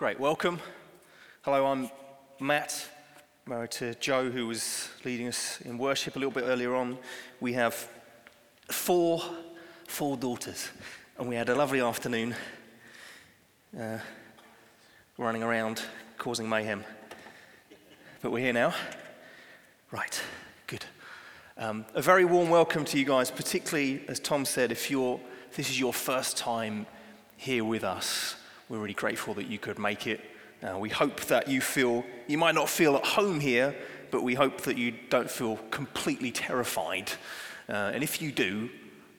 [0.00, 0.58] Great, welcome.
[1.42, 1.90] Hello, I'm
[2.40, 2.88] Matt,
[3.44, 6.96] married to Joe, who was leading us in worship a little bit earlier on.
[7.38, 7.74] We have
[8.70, 9.22] four,
[9.86, 10.70] four daughters,
[11.18, 12.34] and we had a lovely afternoon
[13.78, 13.98] uh,
[15.18, 15.82] running around
[16.16, 16.82] causing mayhem.
[18.22, 18.72] But we're here now.
[19.90, 20.18] Right,
[20.66, 20.86] good.
[21.58, 25.20] Um, a very warm welcome to you guys, particularly, as Tom said, if, you're,
[25.50, 26.86] if this is your first time
[27.36, 28.36] here with us.
[28.70, 30.20] We're really grateful that you could make it.
[30.62, 33.74] Uh, we hope that you feel, you might not feel at home here,
[34.12, 37.10] but we hope that you don't feel completely terrified.
[37.68, 38.70] Uh, and if you do,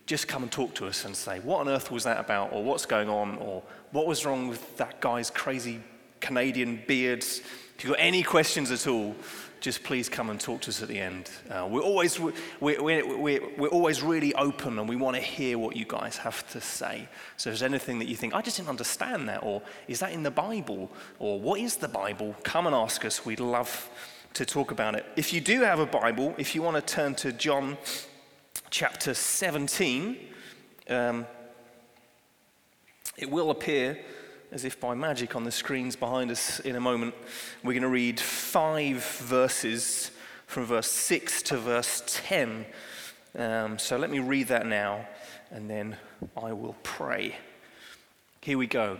[0.05, 2.53] just come and talk to us and say, what on earth was that about?
[2.53, 3.35] Or what's going on?
[3.39, 3.61] Or
[3.91, 5.81] what was wrong with that guy's crazy
[6.21, 7.41] Canadian beards?
[7.75, 9.17] If you've got any questions at all,
[9.61, 11.29] just please come and talk to us at the end.
[11.49, 12.81] Uh, we're, always, we're, we're,
[13.17, 16.59] we're, we're always really open and we want to hear what you guys have to
[16.59, 17.07] say.
[17.37, 20.13] So if there's anything that you think, I just didn't understand that, or is that
[20.13, 23.23] in the Bible, or what is the Bible, come and ask us.
[23.23, 23.89] We'd love
[24.33, 25.05] to talk about it.
[25.15, 27.77] If you do have a Bible, if you want to turn to John
[28.71, 30.17] chapter 17,
[30.89, 31.27] um,
[33.15, 33.99] it will appear
[34.51, 37.15] as if by magic on the screens behind us in a moment.
[37.63, 40.11] We're going to read five verses
[40.45, 42.65] from verse 6 to verse 10.
[43.37, 45.07] Um, so let me read that now
[45.51, 45.95] and then
[46.35, 47.35] I will pray.
[48.41, 48.99] Here we go.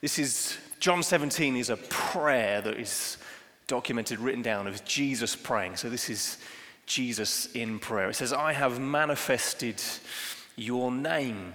[0.00, 3.18] This is John 17 is a prayer that is
[3.66, 5.76] documented, written down of Jesus praying.
[5.76, 6.38] So this is
[6.86, 8.10] Jesus in prayer.
[8.10, 9.80] It says, I have manifested
[10.56, 11.54] your name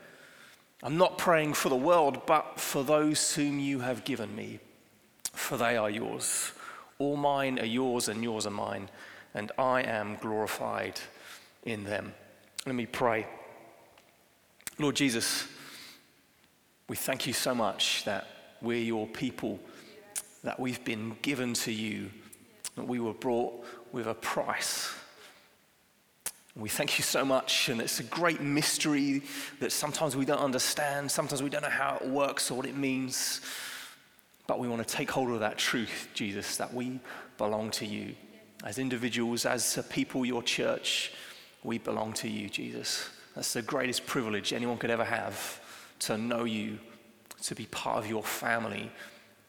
[0.83, 4.59] I'm not praying for the world, but for those whom you have given me,
[5.33, 6.51] for they are yours.
[6.97, 8.89] All mine are yours, and yours are mine,
[9.33, 10.99] and I am glorified
[11.63, 12.13] in them.
[12.65, 13.27] Let me pray.
[14.79, 15.47] Lord Jesus,
[16.87, 18.27] we thank you so much that
[18.61, 19.59] we're your people,
[20.43, 22.09] that we've been given to you,
[22.75, 24.93] that we were brought with a price
[26.55, 29.21] we thank you so much, and it's a great mystery
[29.59, 32.75] that sometimes we don't understand, sometimes we don't know how it works or what it
[32.75, 33.41] means.
[34.47, 36.99] But we want to take hold of that truth, Jesus, that we
[37.37, 38.15] belong to you.
[38.65, 41.13] As individuals, as a people, your church,
[41.63, 43.09] we belong to you, Jesus.
[43.35, 45.61] That's the greatest privilege anyone could ever have
[45.99, 46.79] to know you,
[47.43, 48.91] to be part of your family,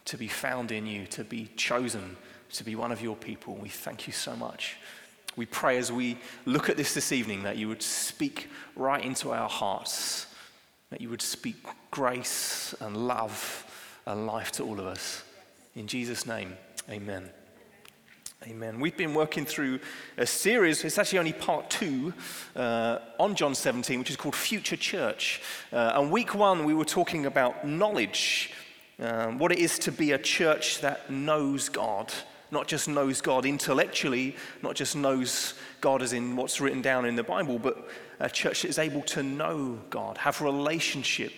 [0.05, 2.17] to be found in you, to be chosen,
[2.53, 3.55] to be one of your people.
[3.55, 4.77] We thank you so much.
[5.37, 9.33] We pray as we look at this this evening that you would speak right into
[9.33, 10.27] our hearts,
[10.91, 11.57] that you would speak
[11.91, 13.67] grace and love
[14.07, 15.23] and life to all of us.
[15.75, 16.57] In Jesus' name,
[16.91, 17.31] amen.
[18.47, 18.81] Amen.
[18.81, 19.79] We've been working through
[20.19, 22.13] a series, it's actually only part two,
[22.57, 25.41] uh, on John 17, which is called Future Church.
[25.73, 28.53] Uh, and week one, we were talking about knowledge,
[28.99, 32.13] um, what it is to be a church that knows God
[32.53, 37.17] not just knows God intellectually, not just knows God as in what's written down in
[37.17, 37.89] the Bible, but
[38.21, 41.33] a church that is able to know God, have relationship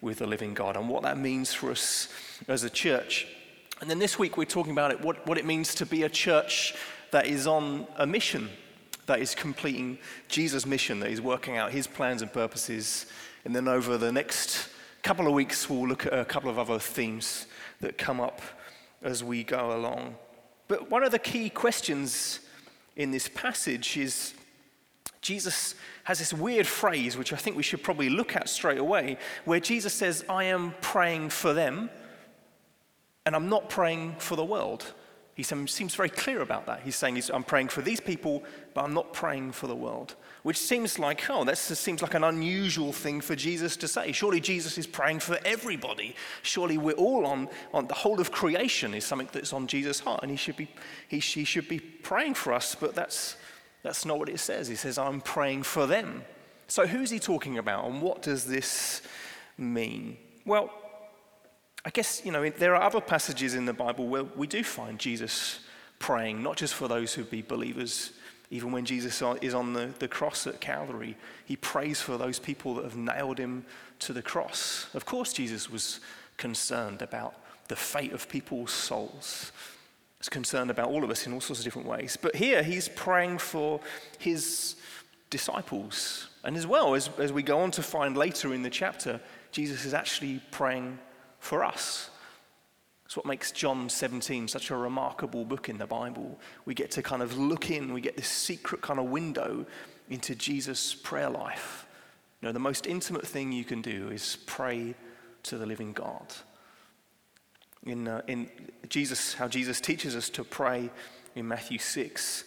[0.00, 2.08] with the living God, and what that means for us
[2.48, 3.28] as a church.
[3.80, 6.08] And then this week we're talking about it, what, what it means to be a
[6.08, 6.74] church
[7.10, 8.48] that is on a mission,
[9.06, 9.98] that is completing
[10.28, 13.06] Jesus' mission, that is working out his plans and purposes.
[13.44, 14.70] And then over the next
[15.02, 17.46] couple of weeks, we'll look at a couple of other themes
[17.82, 18.40] that come up
[19.02, 20.16] as we go along.
[20.68, 22.40] But one of the key questions
[22.96, 24.34] in this passage is
[25.20, 29.18] Jesus has this weird phrase, which I think we should probably look at straight away,
[29.44, 31.90] where Jesus says, I am praying for them,
[33.24, 34.92] and I'm not praying for the world.
[35.34, 36.82] He seems very clear about that.
[36.82, 38.44] He's saying, I'm praying for these people,
[38.74, 40.14] but I'm not praying for the world.
[40.44, 44.12] Which seems like, oh, that seems like an unusual thing for Jesus to say.
[44.12, 46.14] Surely Jesus is praying for everybody.
[46.42, 50.20] Surely we're all on, on the whole of creation is something that's on Jesus' heart,
[50.22, 50.68] and he should be,
[51.08, 53.36] he, he should be praying for us, but that's,
[53.82, 54.68] that's not what it says.
[54.68, 56.22] He says, I'm praying for them.
[56.68, 59.00] So who's he talking about, and what does this
[59.56, 60.18] mean?
[60.44, 60.70] Well,
[61.86, 64.98] I guess, you know, there are other passages in the Bible where we do find
[64.98, 65.60] Jesus
[65.98, 68.12] praying, not just for those who be believers.
[68.50, 72.74] Even when Jesus is on the, the cross at Calvary, he prays for those people
[72.74, 73.64] that have nailed him
[74.00, 74.86] to the cross.
[74.94, 76.00] Of course, Jesus was
[76.36, 77.34] concerned about
[77.68, 79.52] the fate of people's souls.
[80.18, 82.18] He's concerned about all of us in all sorts of different ways.
[82.20, 83.80] But here he's praying for
[84.18, 84.76] his
[85.30, 86.28] disciples.
[86.44, 89.20] And as well, as, as we go on to find later in the chapter,
[89.52, 90.98] Jesus is actually praying
[91.40, 92.10] for us.
[93.14, 96.36] It's what makes John 17 such a remarkable book in the Bible.
[96.64, 99.66] We get to kind of look in, we get this secret kind of window
[100.10, 101.86] into Jesus' prayer life.
[102.42, 104.96] You know, the most intimate thing you can do is pray
[105.44, 106.34] to the living God.
[107.86, 108.50] In, uh, in
[108.88, 110.90] Jesus, how Jesus teaches us to pray
[111.36, 112.42] in Matthew 6,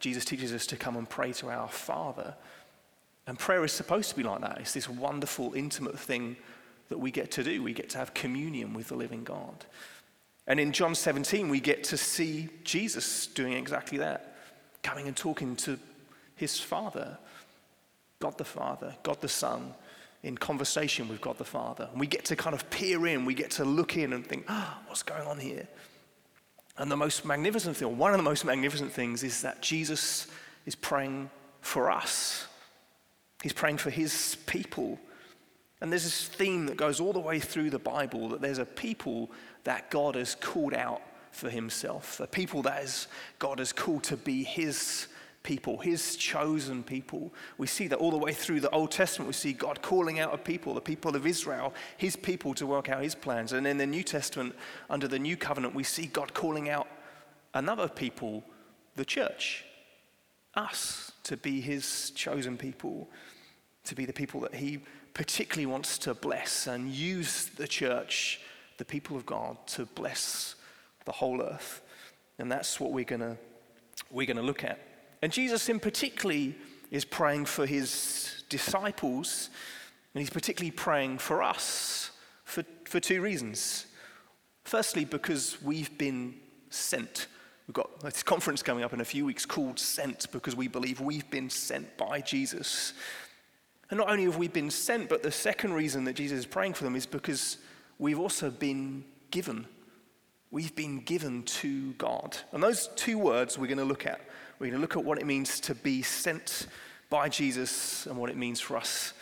[0.00, 2.34] Jesus teaches us to come and pray to our Father.
[3.28, 4.58] And prayer is supposed to be like that.
[4.58, 6.38] It's this wonderful, intimate thing
[6.88, 7.62] that we get to do.
[7.62, 9.64] We get to have communion with the living God.
[10.46, 14.36] And in John 17, we get to see Jesus doing exactly that,
[14.82, 15.78] coming and talking to
[16.36, 17.18] his Father,
[18.18, 19.74] God the Father, God the Son,
[20.22, 21.88] in conversation with God the Father.
[21.90, 24.44] And we get to kind of peer in, we get to look in and think,
[24.48, 25.66] oh, what's going on here?
[26.76, 30.26] And the most magnificent thing, or one of the most magnificent things, is that Jesus
[30.66, 32.46] is praying for us.
[33.42, 34.98] He's praying for his people.
[35.84, 38.64] And there's this theme that goes all the way through the Bible that there's a
[38.64, 39.30] people
[39.64, 43.06] that God has called out for himself, a people that is,
[43.38, 45.08] God has called to be his
[45.42, 47.34] people, his chosen people.
[47.58, 49.26] We see that all the way through the Old Testament.
[49.26, 52.88] We see God calling out a people, the people of Israel, his people to work
[52.88, 53.52] out his plans.
[53.52, 54.54] And in the New Testament,
[54.88, 56.88] under the new covenant, we see God calling out
[57.52, 58.42] another people,
[58.96, 59.66] the church,
[60.54, 63.10] us, to be his chosen people,
[63.84, 64.80] to be the people that he
[65.14, 68.40] particularly wants to bless and use the church,
[68.78, 70.56] the people of God, to bless
[71.04, 71.80] the whole earth.
[72.38, 73.38] And that's what we're going
[74.10, 74.78] we're going to look at.
[75.22, 76.54] And Jesus, in particularly,
[76.90, 79.50] is praying for his disciples,
[80.12, 82.10] and he's particularly praying for us
[82.44, 83.86] for, for two reasons.
[84.64, 86.34] Firstly, because we've been
[86.70, 87.26] sent.
[87.66, 91.00] We've got this conference coming up in a few weeks called Sent because we believe
[91.00, 92.92] we've been sent by Jesus.
[93.90, 96.74] And not only have we been sent, but the second reason that Jesus is praying
[96.74, 97.58] for them is because
[97.98, 99.66] we've also been given.
[100.50, 102.36] We've been given to God.
[102.52, 104.20] And those two words we're going to look at
[104.58, 106.68] we're going to look at what it means to be sent
[107.10, 109.12] by Jesus and what it means for us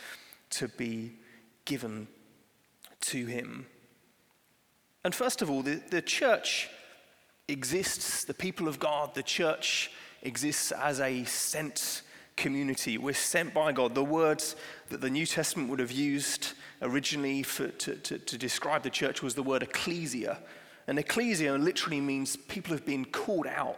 [0.51, 1.13] to be
[1.65, 2.07] given
[3.01, 3.65] to him.
[5.03, 6.69] And first of all, the, the church
[7.47, 12.03] exists, the people of God, the church exists as a sent
[12.35, 12.97] community.
[12.97, 13.95] We're sent by God.
[13.95, 14.55] The words
[14.89, 19.21] that the New Testament would have used originally for, to, to, to describe the church
[19.21, 20.39] was the word ecclesia.
[20.87, 23.77] And ecclesia literally means people have been called out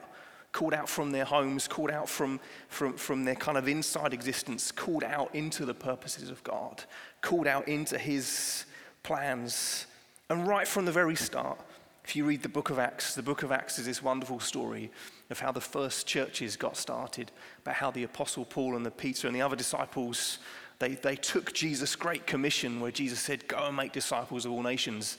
[0.55, 4.71] called out from their homes, called out from, from, from their kind of inside existence,
[4.71, 6.81] called out into the purposes of God,
[7.19, 8.63] called out into His
[9.03, 9.85] plans.
[10.29, 11.59] And right from the very start,
[12.05, 14.91] if you read the book of Acts, the book of Acts is this wonderful story
[15.29, 17.31] of how the first churches got started,
[17.61, 20.39] about how the Apostle Paul and the Peter and the other disciples,
[20.79, 24.61] they, they took Jesus' great commission where Jesus said, Go and make disciples of all
[24.61, 25.17] nations.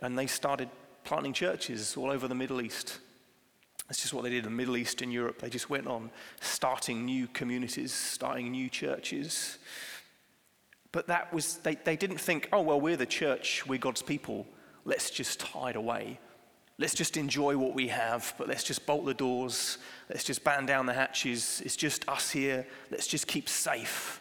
[0.00, 0.68] And they started
[1.04, 2.98] planting churches all over the Middle East.
[3.88, 5.40] That's just what they did in the Middle East and Europe.
[5.40, 6.10] They just went on
[6.40, 9.58] starting new communities, starting new churches.
[10.92, 14.46] But that was, they, they didn't think, oh, well, we're the church, we're God's people.
[14.84, 16.18] Let's just hide away.
[16.78, 19.78] Let's just enjoy what we have, but let's just bolt the doors.
[20.08, 21.60] Let's just batten down the hatches.
[21.64, 22.66] It's just us here.
[22.90, 24.20] Let's just keep safe.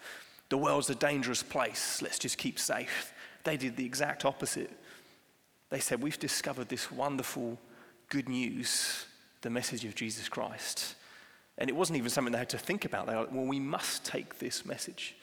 [0.50, 2.02] The world's a dangerous place.
[2.02, 3.14] Let's just keep safe.
[3.44, 4.72] They did the exact opposite.
[5.70, 7.60] They said, We've discovered this wonderful
[8.10, 9.06] good news
[9.42, 10.96] the message of Jesus Christ.
[11.58, 13.08] And it wasn't even something they had to think about.
[13.08, 15.16] They were like, well, we must take this message.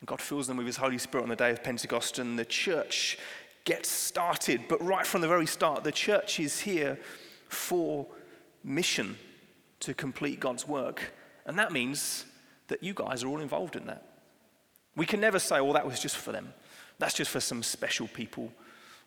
[0.00, 2.44] And God fills them with His Holy Spirit on the day of Pentecost, and the
[2.44, 3.18] church
[3.66, 4.62] gets started.
[4.68, 6.98] But right from the very start, the church is here
[7.48, 8.06] for
[8.64, 9.18] mission
[9.80, 11.12] to complete God's work.
[11.44, 12.24] And that means
[12.68, 14.02] that you guys are all involved in that.
[14.96, 16.54] We can never say, well, that was just for them.
[16.98, 18.50] That's just for some special people.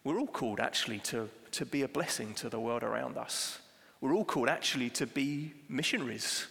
[0.03, 3.59] We're all called actually to, to be a blessing to the world around us.
[3.99, 6.47] We're all called actually to be missionaries.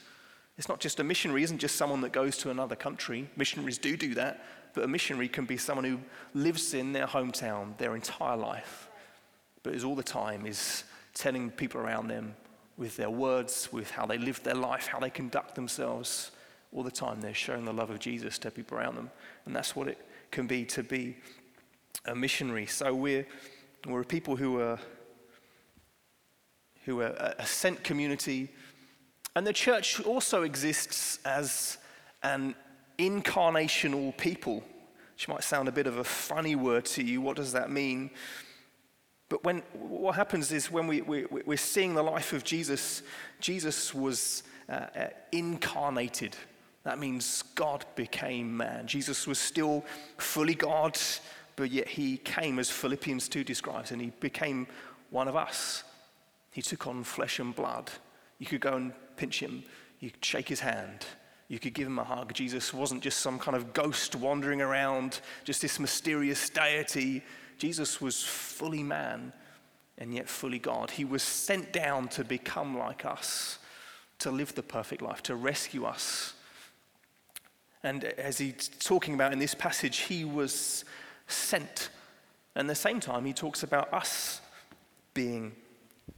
[0.58, 3.30] It's not just a missionary, isn't just someone that goes to another country.
[3.36, 4.44] Missionaries do do that,
[4.74, 5.98] but a missionary can be someone who
[6.34, 8.88] lives in their hometown their entire life,
[9.62, 10.84] but is all the time is
[11.14, 12.34] telling people around them
[12.76, 16.30] with their words, with how they live their life, how they conduct themselves.
[16.72, 19.10] All the time they're showing the love of Jesus to people around them.
[19.46, 19.98] And that's what it
[20.30, 21.16] can be to be
[22.04, 22.66] a missionary.
[22.66, 23.26] So we're,
[23.86, 24.78] we're people who are
[26.88, 28.48] who are a sent community.
[29.36, 31.76] And the church also exists as
[32.22, 32.54] an
[32.98, 34.62] incarnational people,
[35.14, 37.20] which might sound a bit of a funny word to you.
[37.20, 38.10] What does that mean?
[39.28, 43.02] But when, what happens is when we, we, we're seeing the life of Jesus,
[43.40, 46.36] Jesus was uh, uh, incarnated.
[46.84, 48.86] That means God became man.
[48.86, 49.84] Jesus was still
[50.16, 50.98] fully God,
[51.56, 54.66] but yet he came, as Philippians 2 describes, and he became
[55.10, 55.84] one of us.
[56.50, 57.90] He took on flesh and blood.
[58.38, 59.64] You could go and pinch him,
[60.00, 61.04] you could shake his hand,
[61.48, 62.34] you could give him a hug.
[62.34, 67.22] Jesus wasn't just some kind of ghost wandering around, just this mysterious deity.
[67.56, 69.32] Jesus was fully man
[69.96, 70.90] and yet fully God.
[70.90, 73.58] He was sent down to become like us,
[74.20, 76.34] to live the perfect life, to rescue us.
[77.82, 80.84] And as he's talking about in this passage, he was
[81.28, 81.88] sent.
[82.54, 84.40] And at the same time, he talks about us
[85.14, 85.52] being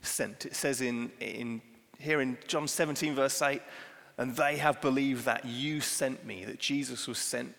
[0.02, 0.46] sent.
[0.46, 1.60] It says in, in
[1.98, 3.60] here in John 17, verse 8,
[4.20, 7.54] and they have believed that you sent me, that Jesus was sent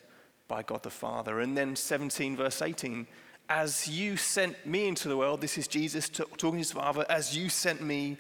[0.48, 1.39] by God the Father.
[1.39, 3.08] And then 17, verse 18,
[3.50, 7.36] as you sent me into the world, this is Jesus talking to his Father, as
[7.36, 8.18] you sent me,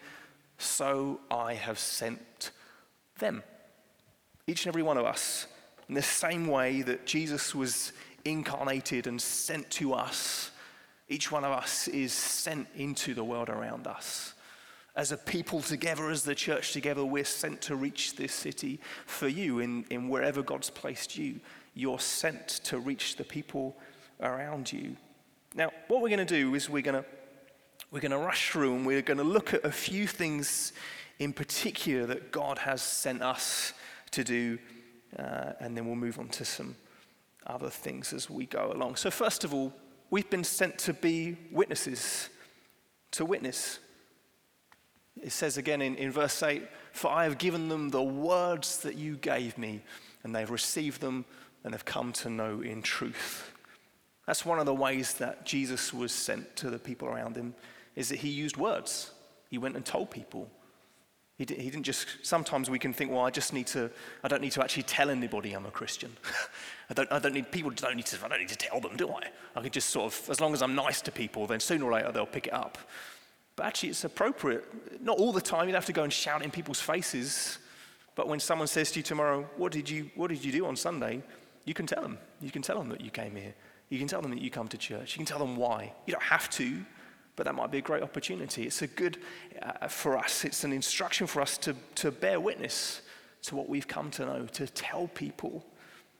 [0.57, 2.49] so I have sent
[3.19, 3.43] them.
[4.47, 5.45] Each and every one of us,
[5.87, 7.93] in the same way that Jesus was
[8.25, 10.49] incarnated and sent to us,
[11.09, 14.33] each one of us is sent into the world around us.
[14.95, 19.27] As a people together, as the church together, we're sent to reach this city for
[19.27, 21.39] you in, in wherever God's placed you.
[21.73, 23.77] You're sent to reach the people
[24.19, 24.97] around you.
[25.55, 27.05] Now, what we're going to do is we're going to
[27.91, 30.71] we're going to rush through and we're going to look at a few things
[31.19, 33.73] in particular that God has sent us
[34.11, 34.57] to do,
[35.19, 36.75] uh, and then we'll move on to some
[37.45, 38.95] other things as we go along.
[38.95, 39.73] So, first of all,
[40.09, 42.29] we've been sent to be witnesses,
[43.11, 43.79] to witness.
[45.19, 46.63] It says again in, in verse 8,
[46.93, 49.81] For I have given them the words that you gave me,
[50.23, 51.25] and they've received them
[51.63, 53.51] and have come to know in truth.
[54.25, 57.53] That's one of the ways that Jesus was sent to the people around him,
[57.95, 59.11] is that he used words.
[59.49, 60.49] He went and told people.
[61.37, 63.89] He, he didn't just, sometimes we can think, well, I just need to,
[64.23, 66.15] I don't need to actually tell anybody I'm a Christian.
[66.89, 68.95] I, don't, I don't need, people don't need to, I don't need to tell them,
[68.95, 69.23] do I?
[69.55, 71.93] I could just sort of, as long as I'm nice to people, then sooner or
[71.93, 72.77] later they'll pick it up.
[73.61, 74.65] But actually, it's appropriate.
[75.03, 77.59] Not all the time, you'd have to go and shout in people's faces.
[78.15, 80.75] But when someone says to you tomorrow, what did you, what did you do on
[80.75, 81.21] Sunday?
[81.65, 82.17] You can tell them.
[82.41, 83.53] You can tell them that you came here.
[83.89, 85.13] You can tell them that you come to church.
[85.13, 85.93] You can tell them why.
[86.07, 86.83] You don't have to,
[87.35, 88.63] but that might be a great opportunity.
[88.63, 89.19] It's a good
[89.61, 93.03] uh, for us, it's an instruction for us to, to bear witness
[93.43, 95.63] to what we've come to know, to tell people.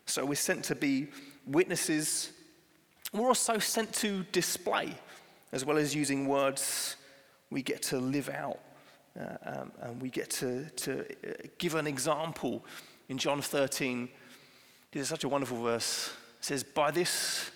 [0.05, 1.07] So we're sent to be
[1.48, 2.33] witnesses.
[3.12, 4.93] We're also sent to display,
[5.51, 6.98] as well as using words,
[7.51, 8.60] we get to live out
[9.20, 12.65] uh, um, and we get to, to uh, give an example.
[13.10, 14.10] In John 13,
[14.91, 16.12] this is such a wonderful verse.
[16.39, 17.51] It says, By this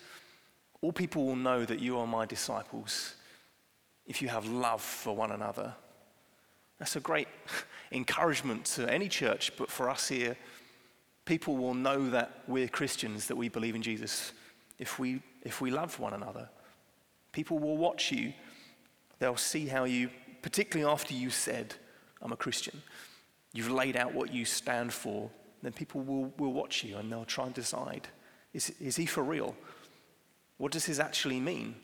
[0.82, 3.14] all people will know that you are my disciples
[4.06, 5.74] if you have love for one another.
[6.78, 7.28] That's a great
[7.92, 10.36] encouragement to any church, but for us here,
[11.24, 14.32] people will know that we're Christians, that we believe in Jesus,
[14.78, 16.48] if we, if we love one another.
[17.32, 18.32] People will watch you,
[19.18, 20.10] they'll see how you,
[20.42, 21.74] particularly after you said,
[22.22, 22.82] I'm a Christian,
[23.52, 25.30] you've laid out what you stand for,
[25.62, 28.08] then people will, will watch you and they'll try and decide
[28.56, 29.54] is, is he for real?
[30.56, 31.76] What does this actually mean?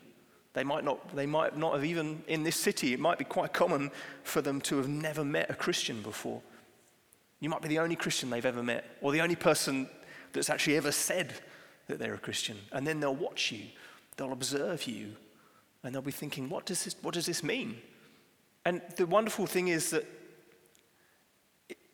[0.53, 3.53] They might, not, they might not have even, in this city, it might be quite
[3.53, 3.91] common
[4.23, 6.41] for them to have never met a Christian before.
[7.39, 9.87] You might be the only Christian they've ever met, or the only person
[10.31, 11.33] that's actually ever said
[11.87, 12.57] that they're a Christian.
[12.71, 13.65] And then they'll watch you,
[14.17, 15.15] they'll observe you,
[15.83, 17.77] and they'll be thinking, what does this, what does this mean?
[18.65, 20.05] And the wonderful thing is that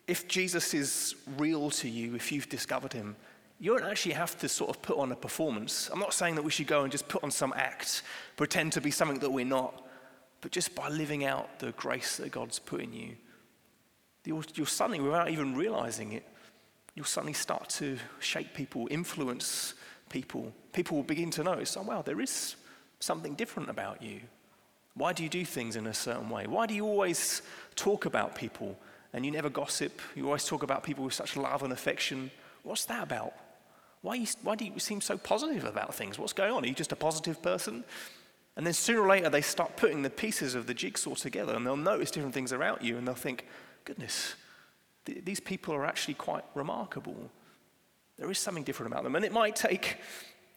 [0.07, 3.15] if Jesus is real to you, if you've discovered him,
[3.59, 5.89] you don't actually have to sort of put on a performance.
[5.91, 8.03] I'm not saying that we should go and just put on some act,
[8.37, 9.85] pretend to be something that we're not,
[10.41, 13.15] but just by living out the grace that God's put in you,
[14.23, 16.25] you'll, you'll suddenly, without even realizing it,
[16.95, 19.73] you'll suddenly start to shape people, influence
[20.09, 20.53] people.
[20.71, 22.55] People will begin to notice, oh, wow, there is
[22.99, 24.21] something different about you.
[24.93, 26.47] Why do you do things in a certain way?
[26.47, 27.41] Why do you always
[27.75, 28.77] talk about people
[29.13, 30.01] and you never gossip?
[30.15, 32.31] You always talk about people with such love and affection.
[32.63, 33.33] What's that about?
[34.01, 36.17] Why, you, why do you seem so positive about things?
[36.17, 36.63] What's going on?
[36.63, 37.83] Are you just a positive person?
[38.55, 41.65] And then sooner or later, they start putting the pieces of the jigsaw together and
[41.65, 43.45] they'll notice different things around you and they'll think,
[43.85, 44.35] goodness,
[45.05, 47.29] th- these people are actually quite remarkable.
[48.17, 49.15] There is something different about them.
[49.15, 49.97] And it might take,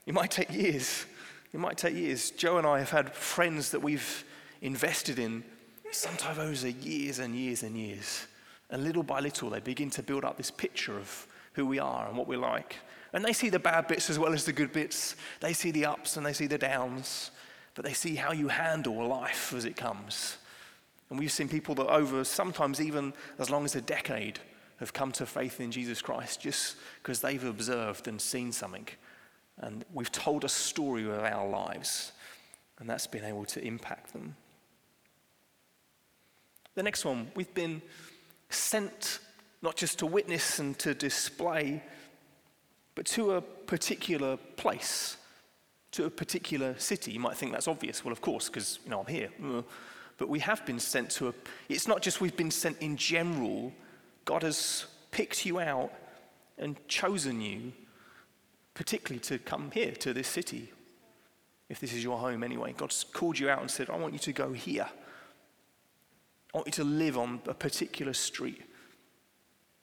[0.05, 1.07] it might take years.
[1.53, 2.31] It might take years.
[2.31, 4.25] Joe and I have had friends that we've
[4.61, 5.45] invested in
[5.91, 8.27] sometimes over years and years and years.
[8.71, 12.09] And little by little, they begin to build up this picture of who we are
[12.09, 12.77] and what we're like.
[13.13, 15.17] And they see the bad bits as well as the good bits.
[15.41, 17.31] They see the ups and they see the downs.
[17.75, 20.37] but they see how you handle life as it comes.
[21.11, 24.41] And we've seen people that over sometimes even as long as a decade
[24.79, 28.89] have come to faith in Jesus Christ just because they've observed and seen something.
[29.59, 32.13] And we've told a story of our lives,
[32.79, 34.35] and that's been able to impact them.
[36.75, 37.83] The next one, we've been
[38.49, 39.19] sent
[39.61, 41.83] not just to witness and to display,
[42.95, 45.17] but to a particular place,
[45.93, 47.13] to a particular city.
[47.13, 48.05] You might think that's obvious.
[48.05, 49.31] Well, of course, because you know I'm here.
[50.19, 51.35] But we have been sent to a.
[51.69, 53.73] It's not just we've been sent in general.
[54.25, 55.93] God has picked you out
[56.59, 57.73] and chosen you,
[58.75, 60.73] particularly to come here to this city.
[61.69, 64.19] If this is your home anyway, God's called you out and said, "I want you
[64.21, 64.89] to go here."
[66.55, 68.63] I want you to live on a particular street.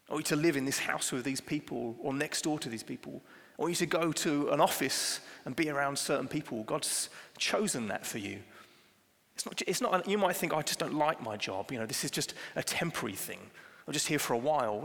[0.08, 2.70] I want you to live in this house with these people or next door to
[2.70, 3.22] these people.
[3.58, 6.64] I want you to go to an office and be around certain people.
[6.64, 8.40] God's chosen that for you.
[9.36, 11.72] It's not, it's not, you might think, I just don't like my job.
[11.72, 13.40] You know, this is just a temporary thing.
[13.88, 14.80] I'm just here for a while.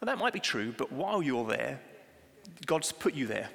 [0.00, 1.80] Well, that might be true, but while you're there,
[2.66, 3.48] God's put you there.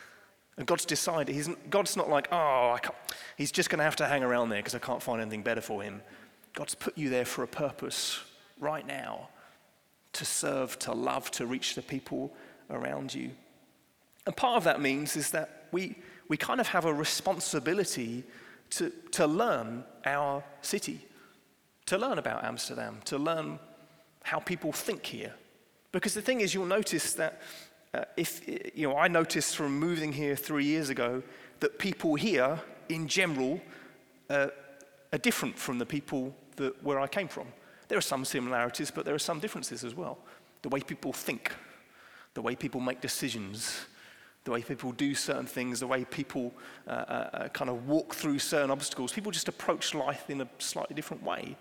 [0.56, 1.34] and God's decided.
[1.34, 2.94] He's, God's not like, oh, I can't
[3.38, 5.60] he's just going to have to hang around there because I can't find anything better
[5.60, 6.02] for him.
[6.54, 8.20] God's put you there for a purpose
[8.58, 9.28] right now
[10.14, 12.34] to serve, to love, to reach the people
[12.68, 13.30] around you.
[14.26, 18.24] And part of that means is that we, we kind of have a responsibility
[18.70, 21.06] to, to learn our city,
[21.86, 23.60] to learn about Amsterdam, to learn
[24.24, 25.32] how people think here.
[25.92, 27.40] Because the thing is, you'll notice that
[27.94, 31.22] uh, if, you know, I noticed from moving here three years ago
[31.60, 33.60] that people here, in general,
[34.30, 34.48] uh,
[35.12, 37.46] are different from the people that, where I came from.
[37.88, 40.18] There are some similarities, but there are some differences as well.
[40.62, 41.52] The way people think,
[42.34, 43.86] the way people make decisions,
[44.44, 46.52] the way people do certain things, the way people
[46.86, 49.12] uh, uh, uh, kind of walk through certain obstacles.
[49.12, 51.56] People just approach life in a slightly different way.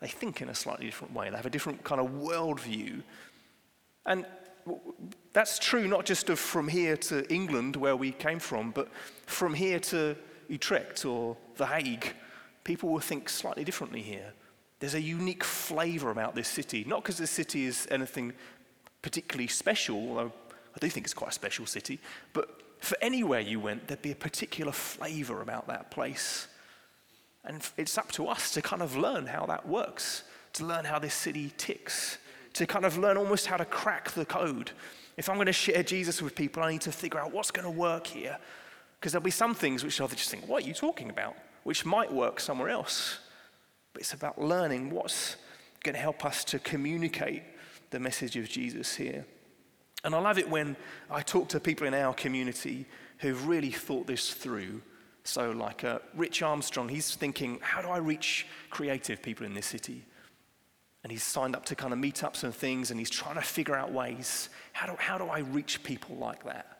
[0.00, 1.30] They think in a slightly different way.
[1.30, 3.02] They have a different kind of worldview.
[4.04, 4.26] And
[5.32, 8.88] that's true not just of from here to England, where we came from, but
[9.26, 10.16] from here to
[10.48, 12.14] Utrecht or The Hague
[12.66, 14.32] people will think slightly differently here.
[14.80, 18.32] There's a unique flavor about this city, not because the city is anything
[19.02, 20.32] particularly special, although
[20.74, 22.00] I do think it's quite a special city,
[22.32, 26.48] but for anywhere you went, there'd be a particular flavor about that place.
[27.44, 30.24] And it's up to us to kind of learn how that works,
[30.54, 32.18] to learn how this city ticks,
[32.56, 34.72] to kind of learn almost how to crack the code.
[35.16, 37.64] If I'm going to share Jesus with people, I need to figure out what's going
[37.64, 38.38] to work here.
[38.98, 41.36] Because there'll be some things which I'll just think, what are you talking about?
[41.66, 43.18] which might work somewhere else.
[43.92, 45.34] But it's about learning what's
[45.82, 47.42] going to help us to communicate
[47.90, 49.26] the message of Jesus here.
[50.04, 50.76] And I love it when
[51.10, 52.86] I talk to people in our community
[53.18, 54.80] who've really thought this through.
[55.24, 59.66] So, like uh, Rich Armstrong, he's thinking, how do I reach creative people in this
[59.66, 60.04] city?
[61.06, 63.76] And he's signed up to kind of meetups and things, and he's trying to figure
[63.76, 66.78] out ways how do, how do I reach people like that?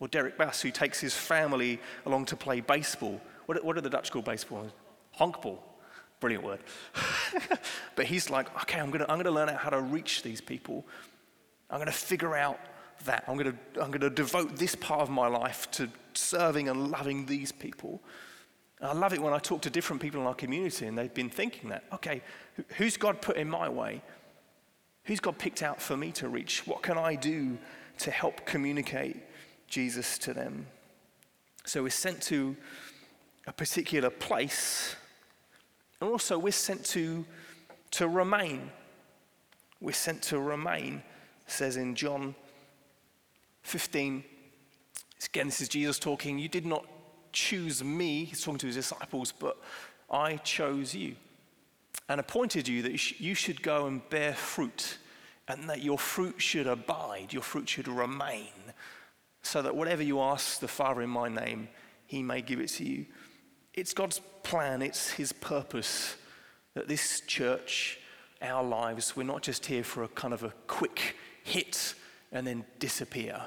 [0.00, 3.90] Or Derek Bass, who takes his family along to play baseball what, what are the
[3.90, 4.70] Dutch call baseball?
[5.18, 5.58] Honkbal.
[6.20, 6.60] Brilliant word.
[7.96, 10.40] but he's like, okay, I'm going to I'm going to learn how to reach these
[10.40, 10.86] people.
[11.70, 12.60] I'm going to figure out
[13.04, 13.24] that.
[13.26, 16.90] I'm going to, I'm going to devote this part of my life to serving and
[16.90, 18.00] loving these people.
[18.82, 21.14] And I love it when I talk to different people in our community and they've
[21.14, 22.20] been thinking that, okay,
[22.76, 24.02] who's God put in my way?
[25.04, 26.66] Who's God picked out for me to reach?
[26.66, 27.58] What can I do
[27.98, 29.18] to help communicate
[29.68, 30.66] Jesus to them?
[31.64, 32.56] So we're sent to
[33.46, 34.96] a particular place.
[36.00, 37.24] And also, we're sent to,
[37.92, 38.68] to remain.
[39.80, 41.04] We're sent to remain,
[41.46, 42.34] says in John
[43.62, 44.24] 15.
[45.26, 46.40] Again, this is Jesus talking.
[46.40, 46.84] You did not
[47.32, 49.56] choose me, he's talking to his disciples, but
[50.10, 51.16] I chose you
[52.08, 54.98] and appointed you that you should go and bear fruit
[55.48, 58.52] and that your fruit should abide, your fruit should remain,
[59.42, 61.68] so that whatever you ask the Father in my name,
[62.06, 63.06] he may give it to you.
[63.74, 66.16] It's God's plan, it's His purpose
[66.74, 67.98] that this church,
[68.40, 71.94] our lives, we're not just here for a kind of a quick hit
[72.30, 73.40] and then disappear.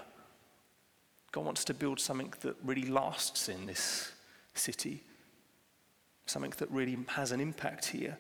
[1.36, 4.14] God wants to build something that really lasts in this
[4.54, 5.04] city,
[6.28, 8.18] something that really has an impact here.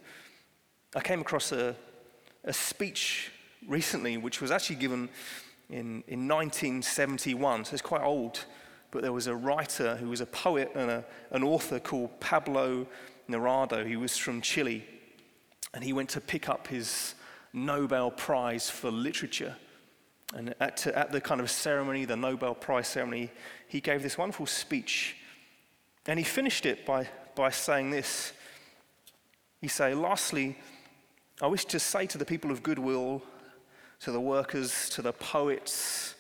[0.94, 1.78] I came across a,
[2.44, 3.32] a speech
[3.66, 5.08] recently which was actually given
[5.70, 8.44] in, in 1971, so it's quite old
[8.92, 12.86] but there was a writer who was a poet and a, an author called Pablo
[13.30, 13.86] Neruda.
[13.86, 14.86] He was from Chile,
[15.74, 17.16] and he went to pick up his
[17.54, 19.56] Nobel Prize for Literature.
[20.36, 23.32] And at, at the kind of ceremony, the Nobel Prize ceremony,
[23.70, 25.16] he gave this wonderful speech.
[26.06, 28.34] And he finished it by, by saying this.
[29.62, 30.58] He said, Lastly,
[31.42, 33.24] I wish to say to the people of goodwill,
[34.02, 36.16] to the workers, to the poets,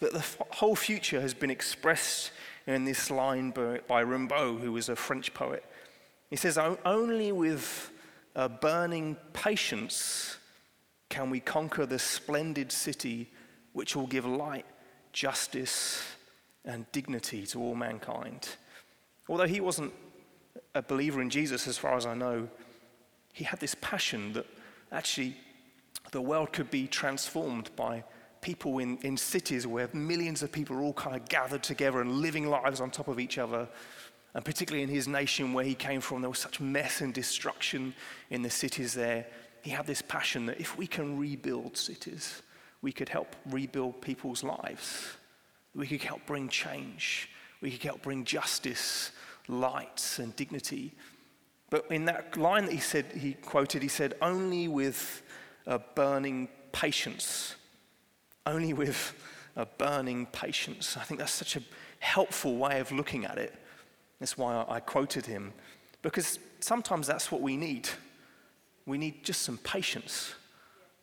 [0.00, 2.32] that the f- whole future has been expressed
[2.66, 5.64] in this line by, by Rimbaud, who was a French poet.
[6.28, 7.92] He says, Only with
[8.34, 10.38] a burning patience
[11.08, 13.30] can we conquer the splendid city
[13.74, 14.64] which will give light,
[15.12, 16.02] justice,
[16.64, 18.48] and dignity to all mankind.
[19.28, 19.92] Although he wasn't
[20.74, 22.48] a believer in Jesus, as far as I know,
[23.32, 24.46] he had this passion that
[24.90, 25.36] actually
[26.12, 28.04] the world could be transformed by
[28.40, 32.20] people in, in cities where millions of people are all kind of gathered together and
[32.20, 33.68] living lives on top of each other.
[34.34, 37.94] And particularly in his nation where he came from, there was such mess and destruction
[38.30, 39.26] in the cities there.
[39.62, 42.42] He had this passion that if we can rebuild cities,
[42.84, 45.16] we could help rebuild people's lives.
[45.74, 47.30] We could help bring change.
[47.62, 49.10] We could help bring justice,
[49.48, 50.92] light, and dignity.
[51.70, 55.22] But in that line that he said, he quoted, he said, only with
[55.66, 57.56] a burning patience.
[58.44, 59.14] Only with
[59.56, 60.98] a burning patience.
[60.98, 61.62] I think that's such a
[62.00, 63.54] helpful way of looking at it.
[64.20, 65.54] That's why I quoted him.
[66.02, 67.88] Because sometimes that's what we need.
[68.84, 70.34] We need just some patience.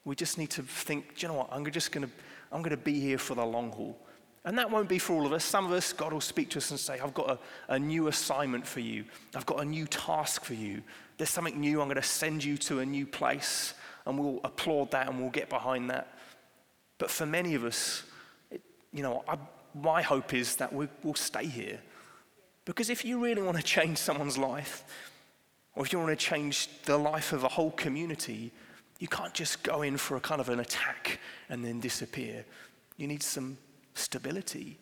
[0.05, 1.49] We just need to think, do you know what?
[1.51, 2.13] I'm just going to,
[2.51, 3.97] I'm going to be here for the long haul.
[4.43, 5.45] And that won't be for all of us.
[5.45, 8.07] Some of us, God will speak to us and say, I've got a, a new
[8.07, 9.05] assignment for you.
[9.35, 10.81] I've got a new task for you.
[11.17, 11.79] There's something new.
[11.79, 13.75] I'm going to send you to a new place.
[14.05, 16.17] And we'll applaud that and we'll get behind that.
[16.97, 18.03] But for many of us,
[18.49, 18.61] it,
[18.91, 19.37] you know, I,
[19.79, 21.79] my hope is that we, we'll stay here.
[22.65, 24.83] Because if you really want to change someone's life,
[25.75, 28.51] or if you want to change the life of a whole community,
[29.01, 32.45] you can't just go in for a kind of an attack and then disappear.
[32.97, 33.57] You need some
[33.95, 34.77] stability.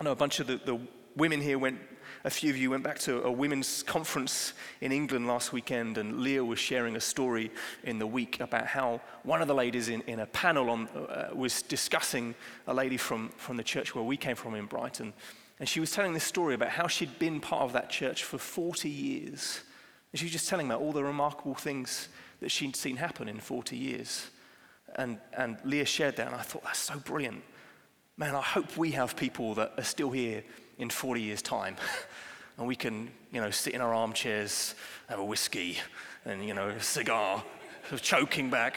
[0.00, 0.78] I know a bunch of the, the
[1.16, 1.80] women here went,
[2.24, 6.20] a few of you went back to a women's conference in England last weekend, and
[6.20, 7.50] Leah was sharing a story
[7.82, 11.30] in the week about how one of the ladies in, in a panel on, uh,
[11.34, 12.32] was discussing
[12.68, 15.12] a lady from, from the church where we came from in Brighton.
[15.58, 18.38] And she was telling this story about how she'd been part of that church for
[18.38, 19.62] 40 years.
[20.12, 22.08] And she was just telling about all the remarkable things
[22.42, 24.28] that she'd seen happen in 40 years.
[24.96, 27.42] And, and Leah shared that, and I thought, that's so brilliant.
[28.16, 30.44] Man, I hope we have people that are still here
[30.78, 31.76] in 40 years' time.
[32.58, 34.74] and we can, you know, sit in our armchairs,
[35.08, 35.78] have a whiskey,
[36.24, 37.42] and, you know, a cigar,
[38.00, 38.76] choking back,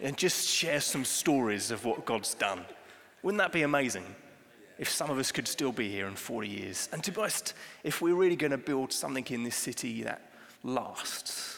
[0.00, 2.60] and just share some stories of what God's done.
[3.22, 4.04] Wouldn't that be amazing?
[4.78, 6.88] If some of us could still be here in 40 years.
[6.92, 10.30] And to be honest, if we're really going to build something in this city that
[10.62, 11.57] lasts,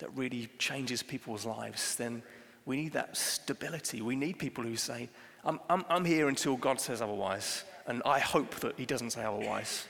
[0.00, 2.22] that really changes people's lives, then
[2.66, 4.02] we need that stability.
[4.02, 5.08] We need people who say,
[5.44, 9.24] I'm, I'm, I'm here until God says otherwise, and I hope that He doesn't say
[9.24, 9.86] otherwise.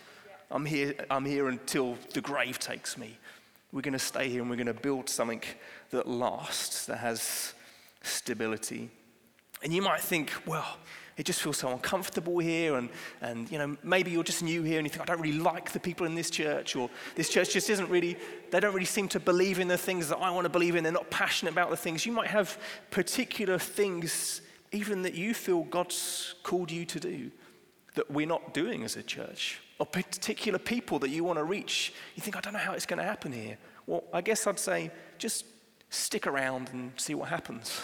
[0.51, 3.17] I'm here, I'm here until the grave takes me.
[3.73, 5.43] We're going to stay here and we're going to build something
[5.91, 7.55] that lasts, that has
[8.03, 8.91] stability.
[9.63, 10.77] And you might think, well,
[11.21, 12.77] it just feels so uncomfortable here.
[12.77, 12.89] And,
[13.21, 15.71] and, you know, maybe you're just new here and you think, I don't really like
[15.71, 18.17] the people in this church, or this church just isn't really,
[18.51, 20.83] they don't really seem to believe in the things that I want to believe in.
[20.83, 22.07] They're not passionate about the things.
[22.07, 22.59] You might have
[22.91, 24.41] particular things,
[24.73, 27.31] even that you feel God's called you to do,
[27.97, 31.93] that we're not doing as a church, or particular people that you want to reach.
[32.15, 33.59] You think, I don't know how it's going to happen here.
[33.87, 35.45] Well, I guess I'd say just
[35.91, 37.79] stick around and see what happens.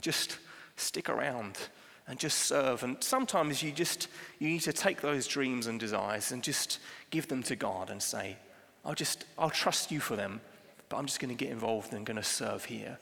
[0.00, 0.38] Just
[0.76, 1.58] stick around
[2.06, 2.82] and just serve.
[2.82, 6.78] And sometimes you just you need to take those dreams and desires and just
[7.10, 8.36] give them to God and say,
[8.84, 10.40] I'll just I'll trust you for them,
[10.88, 12.98] but I'm just going to get involved and going to serve here.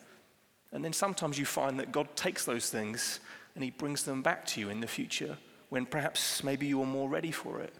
[0.72, 3.20] And then sometimes you find that God takes those things
[3.54, 5.36] and he brings them back to you in the future
[5.68, 7.74] when perhaps maybe you're more ready for it.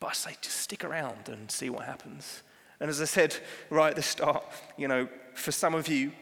[0.00, 2.42] But I say just stick around and see what happens.
[2.80, 3.36] And as I said
[3.70, 4.44] right at the start,
[4.76, 6.12] you know, for some of you,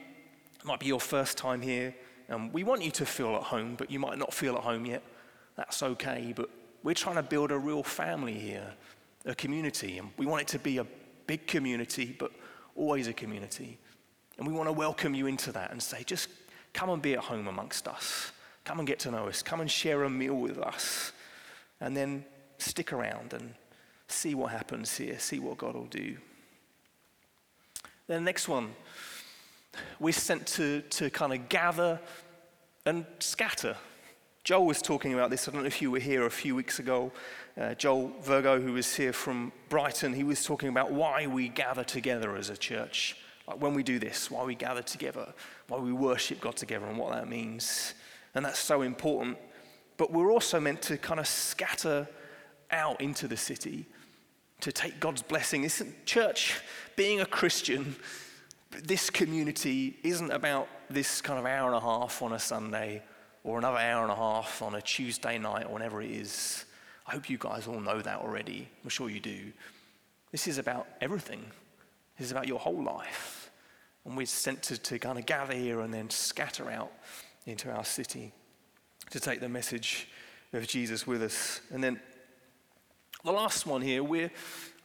[0.59, 1.95] it might be your first time here.
[2.29, 4.85] Um, we want you to feel at home, but you might not feel at home
[4.87, 5.03] yet.
[5.57, 6.33] That's okay.
[6.35, 6.51] But
[6.83, 8.73] we're trying to build a real family here,
[9.25, 9.99] a community.
[9.99, 10.87] And we want it to be a
[11.27, 12.33] big community, but
[12.75, 13.79] always a community.
[14.39, 16.29] And we want to welcome you into that and say, just
[16.73, 18.33] come and be at home amongst us.
[18.65, 19.43] Come and get to know us.
[19.43, 21.13] Come and share a meal with us.
[21.81, 22.25] And then
[22.59, 23.55] stick around and
[24.09, 26.17] see what happens here, see what God will do.
[28.07, 28.75] Then the next one
[30.01, 32.01] we're sent to, to kind of gather
[32.85, 33.77] and scatter.
[34.45, 35.49] Joel was talking about this.
[35.49, 37.11] I don't know if you were here a few weeks ago.
[37.61, 41.83] Uh, Joel Virgo, who was here from Brighton, he was talking about why we gather
[41.83, 43.17] together as a church.
[43.49, 45.33] Like when we do this, why we gather together,
[45.69, 47.95] why we worship God together, and what that means.
[48.35, 49.39] And that's so important.
[49.97, 52.07] But we're also meant to kind of scatter
[52.71, 53.87] out into the city
[54.61, 55.65] to take God's blessing.
[55.65, 56.61] Isn't church,
[56.97, 57.97] being a Christian,
[58.71, 63.03] this community isn't about this kind of hour and a half on a Sunday
[63.45, 66.65] or another hour and a half on a Tuesday night or whenever it is.
[67.07, 68.69] I hope you guys all know that already.
[68.83, 69.53] I'm sure you do.
[70.33, 71.45] This is about everything.
[72.19, 73.51] This is about your whole life.
[74.05, 76.93] And we're sent to, to kind of gather here and then scatter out
[77.47, 78.33] into our city
[79.11, 80.09] to take the message
[80.53, 81.61] of Jesus with us.
[81.73, 82.01] And then
[83.25, 84.31] the last one here, we're,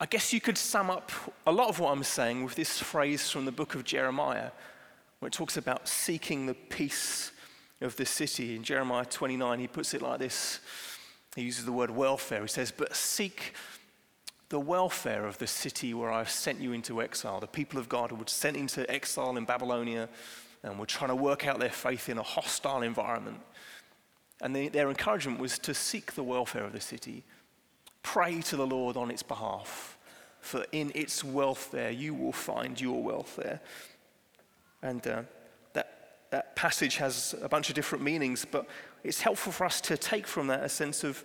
[0.01, 1.11] I guess you could sum up
[1.45, 4.49] a lot of what I'm saying with this phrase from the book of Jeremiah,
[5.19, 7.31] where it talks about seeking the peace
[7.81, 8.55] of the city.
[8.55, 10.59] In Jeremiah 29, he puts it like this
[11.35, 12.41] he uses the word welfare.
[12.41, 13.53] He says, But seek
[14.49, 17.39] the welfare of the city where I've sent you into exile.
[17.39, 20.09] The people of God were sent into exile in Babylonia
[20.63, 23.39] and were trying to work out their faith in a hostile environment.
[24.41, 27.23] And they, their encouragement was to seek the welfare of the city,
[28.11, 29.97] pray to the Lord on its behalf,
[30.41, 33.61] for in its welfare you will find your welfare.
[34.81, 35.21] And uh,
[35.71, 38.65] that, that passage has a bunch of different meanings, but
[39.05, 41.23] it's helpful for us to take from that a sense of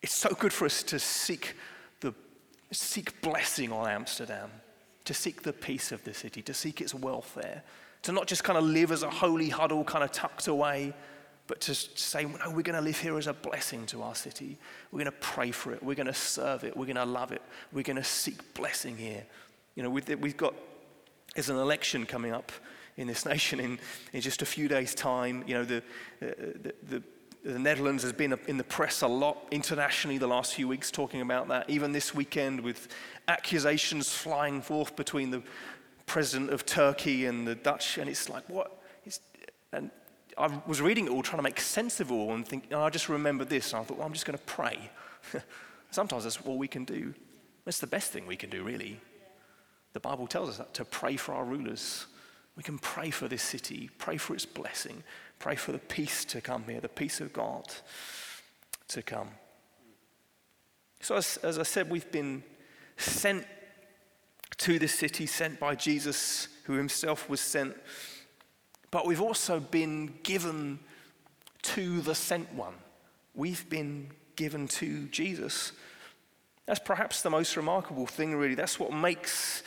[0.00, 1.56] it's so good for us to seek
[2.00, 2.14] the
[2.70, 4.50] seek blessing on Amsterdam,
[5.04, 7.64] to seek the peace of the city, to seek its welfare,
[8.02, 10.94] to not just kind of live as a holy huddle, kind of tucked away,
[11.46, 14.58] but to say, no, we're going to live here as a blessing to our city.
[14.90, 15.82] We're going to pray for it.
[15.82, 16.76] We're going to serve it.
[16.76, 17.42] We're going to love it.
[17.72, 19.24] We're going to seek blessing here.
[19.74, 20.54] You know, we've got,
[21.34, 22.50] there's an election coming up
[22.96, 23.78] in this nation in,
[24.12, 25.44] in just a few days' time.
[25.46, 25.80] You know, the, uh,
[26.20, 27.02] the, the,
[27.44, 31.20] the Netherlands has been in the press a lot internationally the last few weeks talking
[31.20, 31.68] about that.
[31.68, 32.88] Even this weekend, with
[33.28, 35.42] accusations flying forth between the
[36.06, 38.80] president of Turkey and the Dutch, and it's like, what?
[39.04, 39.20] It's,
[39.72, 39.90] and
[40.36, 42.82] I was reading it all, trying to make sense of it all, and think, oh,
[42.82, 44.90] I just remembered this, and I thought, well, I'm just going to pray.
[45.90, 47.14] Sometimes that's all we can do.
[47.64, 49.00] That's the best thing we can do, really.
[49.92, 52.06] The Bible tells us that to pray for our rulers.
[52.56, 55.02] We can pray for this city, pray for its blessing,
[55.38, 57.72] pray for the peace to come here, the peace of God
[58.88, 59.28] to come.
[61.00, 62.42] So, as, as I said, we've been
[62.96, 63.46] sent
[64.58, 67.76] to this city, sent by Jesus, who himself was sent
[68.94, 70.78] but we've also been given
[71.62, 72.74] to the sent one.
[73.34, 75.72] We've been given to Jesus.
[76.66, 78.54] That's perhaps the most remarkable thing, really.
[78.54, 79.64] That's what makes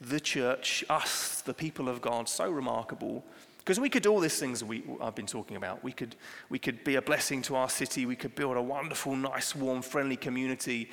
[0.00, 3.24] the church, us, the people of God, so remarkable.
[3.58, 5.82] Because we could do all these things we, I've been talking about.
[5.82, 6.14] We could,
[6.48, 8.06] we could be a blessing to our city.
[8.06, 10.90] We could build a wonderful, nice, warm, friendly community.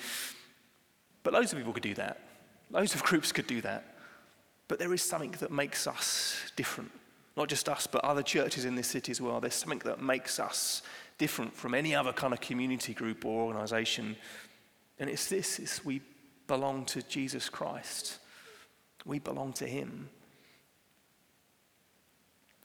[1.22, 2.22] But loads of people could do that.
[2.72, 3.98] Loads of groups could do that.
[4.68, 6.90] But there is something that makes us different.
[7.38, 9.40] Not just us, but other churches in this city as well.
[9.40, 10.82] There's something that makes us
[11.20, 14.18] different from any other kind of community group or organization.
[14.98, 16.02] And it's this it's we
[16.48, 18.18] belong to Jesus Christ.
[19.06, 20.10] We belong to him.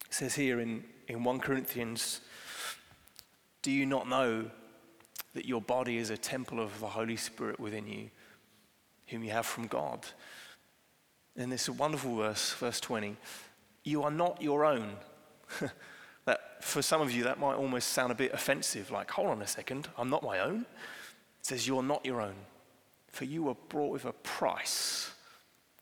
[0.09, 2.21] It says here in, in 1 Corinthians,
[3.61, 4.51] do you not know
[5.35, 8.09] that your body is a temple of the Holy Spirit within you,
[9.09, 10.07] whom you have from God?
[11.37, 13.17] And this is a wonderful verse, verse 20
[13.85, 14.97] you are not your own.
[16.25, 19.42] that, for some of you, that might almost sound a bit offensive, like, hold on
[19.42, 20.61] a second, I'm not my own.
[20.61, 22.37] It says, You're not your own,
[23.09, 25.11] for you were brought with a price.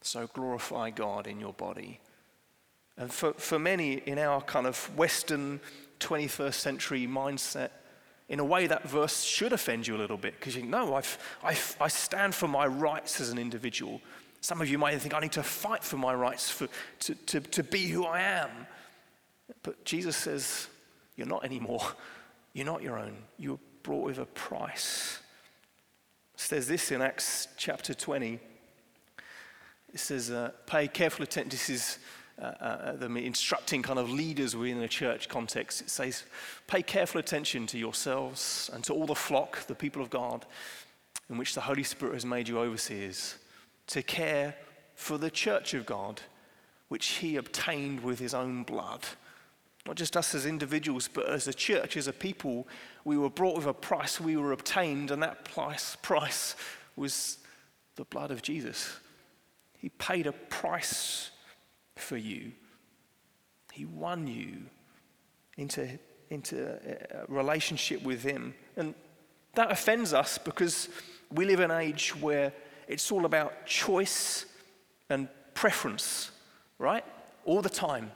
[0.02, 2.00] So glorify God in your body.
[2.96, 5.60] And for, for many in our kind of Western
[6.00, 7.70] 21st century mindset,
[8.30, 10.94] in a way that verse should offend you a little bit because you think, no,
[10.94, 14.00] I've, I've, I stand for my rights as an individual.
[14.40, 16.68] Some of you might think, I need to fight for my rights for,
[17.00, 18.50] to, to, to be who I am.
[19.62, 20.68] But Jesus says,
[21.16, 21.82] You're not anymore.
[22.52, 23.16] You're not your own.
[23.38, 25.20] You were brought with a price.
[26.34, 28.40] It says this in Acts chapter 20.
[29.92, 31.50] It says, uh, Pay careful attention.
[31.50, 31.98] This is
[32.40, 35.82] uh, uh, them instructing kind of leaders within a church context.
[35.82, 36.24] It says,
[36.66, 40.46] Pay careful attention to yourselves and to all the flock, the people of God,
[41.28, 43.36] in which the Holy Spirit has made you overseers
[43.90, 44.54] to care
[44.94, 46.20] for the church of God,
[46.88, 49.04] which he obtained with his own blood.
[49.86, 52.68] Not just us as individuals, but as a church, as a people,
[53.04, 56.54] we were brought with a price, we were obtained, and that price, price
[56.96, 57.38] was
[57.96, 58.96] the blood of Jesus.
[59.78, 61.30] He paid a price
[61.96, 62.52] for you.
[63.72, 64.66] He won you
[65.56, 65.98] into,
[66.28, 66.78] into
[67.18, 68.54] a relationship with Him.
[68.76, 68.94] And
[69.54, 70.88] that offends us because
[71.32, 72.52] we live in an age where
[72.90, 74.46] it's all about choice
[75.08, 76.32] and preference,
[76.78, 77.04] right?
[77.44, 78.10] All the time.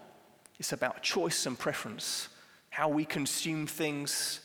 [0.58, 2.28] It's about choice and preference.
[2.70, 4.40] How we consume things,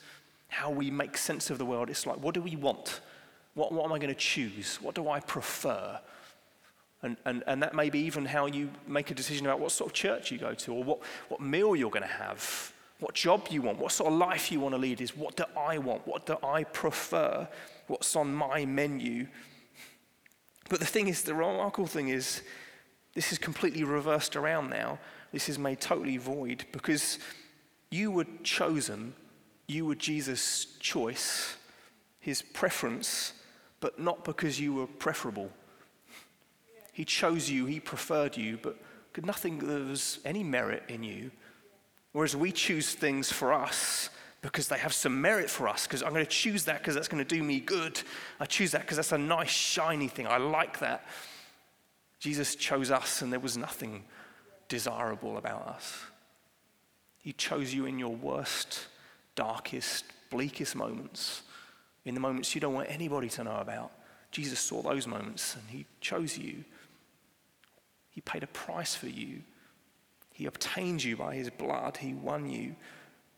[0.47, 1.89] how we make sense of the world.
[1.89, 3.01] It's like, what do we want?
[3.55, 4.77] What, what am I going to choose?
[4.81, 5.99] What do I prefer?
[7.01, 9.89] And, and, and that may be even how you make a decision about what sort
[9.89, 13.47] of church you go to or what, what meal you're going to have, what job
[13.49, 16.05] you want, what sort of life you want to lead is what do I want?
[16.05, 17.47] What do I prefer?
[17.87, 19.25] What's on my menu?
[20.69, 22.41] But the thing is, the remarkable thing is,
[23.15, 24.99] this is completely reversed around now.
[25.31, 27.19] This is made totally void because
[27.91, 29.13] you were chosen,
[29.67, 31.57] you were Jesus' choice,
[32.19, 33.33] his preference,
[33.79, 35.51] but not because you were preferable.
[36.93, 38.77] He chose you, He preferred you, but
[39.23, 41.31] nothing, there was any merit in you.
[42.11, 44.09] Whereas we choose things for us
[44.41, 47.07] because they have some merit for us, because I'm going to choose that because that's
[47.07, 48.01] going to do me good.
[48.39, 50.27] I choose that because that's a nice, shiny thing.
[50.27, 51.05] I like that.
[52.19, 54.03] Jesus chose us, and there was nothing
[54.67, 56.03] desirable about us.
[57.21, 58.87] He chose you in your worst,
[59.35, 61.41] darkest, bleakest moments,
[62.05, 63.91] in the moments you don't want anybody to know about.
[64.31, 66.63] Jesus saw those moments and he chose you.
[68.11, 69.41] He paid a price for you.
[70.33, 71.97] He obtained you by his blood.
[71.97, 72.75] He won you.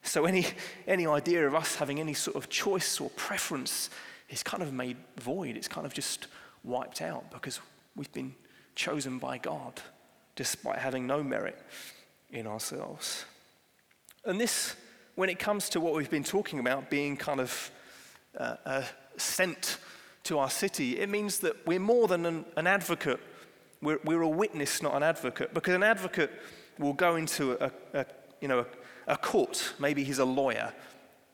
[0.04, 0.48] So, any,
[0.88, 3.90] any idea of us having any sort of choice or preference
[4.30, 5.56] is kind of made void.
[5.58, 6.28] It's kind of just
[6.64, 7.60] wiped out because
[7.96, 8.36] we've been
[8.76, 9.82] chosen by God
[10.36, 11.60] despite having no merit
[12.32, 13.26] in ourselves.
[14.26, 14.76] And this,
[15.16, 17.72] when it comes to what we've been talking about being kind of
[18.38, 18.84] uh, uh,
[19.18, 19.78] sent
[20.24, 23.20] to our city, it means that we're more than an, an advocate
[23.82, 26.32] we're, we're a witness, not an advocate, because an advocate
[26.78, 28.06] will go into a, a
[28.40, 28.66] you know,
[29.12, 29.74] a, court.
[29.80, 30.74] Maybe he's a lawyer,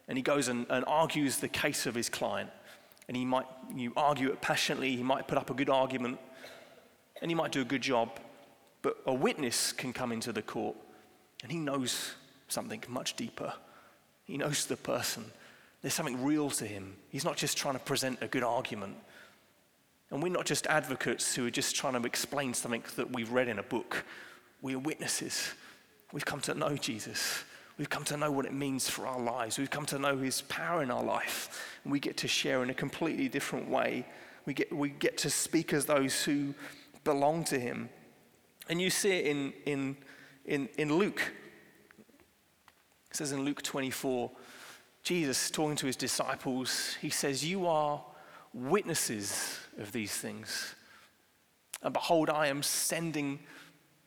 [0.08, 2.50] and he goes and, and argues the case of his client.
[3.08, 4.96] And he might you argue it passionately.
[4.96, 6.20] He might put up a good argument,
[7.22, 8.10] and he might do a good job.
[8.82, 10.76] But a witness can come into the court,
[11.44, 12.14] and he knows
[12.48, 13.54] something much deeper.
[14.26, 15.26] He knows the person.
[15.82, 16.96] There's something real to him.
[17.10, 18.98] He's not just trying to present a good argument.
[20.10, 23.48] And we're not just advocates who are just trying to explain something that we've read
[23.48, 24.06] in a book.
[24.62, 25.50] We are witnesses.
[26.14, 27.44] We've come to know Jesus.
[27.78, 29.60] We've come to know what it means for our lives.
[29.60, 31.78] We've come to know his power in our life.
[31.86, 34.06] We get to share in a completely different way.
[34.46, 36.56] We get, we get to speak as those who
[37.04, 37.90] belong to him.
[38.70, 39.98] And you see it in, in,
[40.46, 41.22] in, in Luke.
[43.12, 44.32] It says in Luke 24,
[45.04, 48.04] Jesus talking to his disciples, he says, You are
[48.54, 50.76] witnesses of these things.
[51.84, 53.40] And behold, I am sending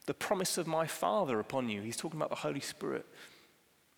[0.06, 1.82] the promise of my Father upon you.
[1.82, 3.06] He's talking about the Holy Spirit.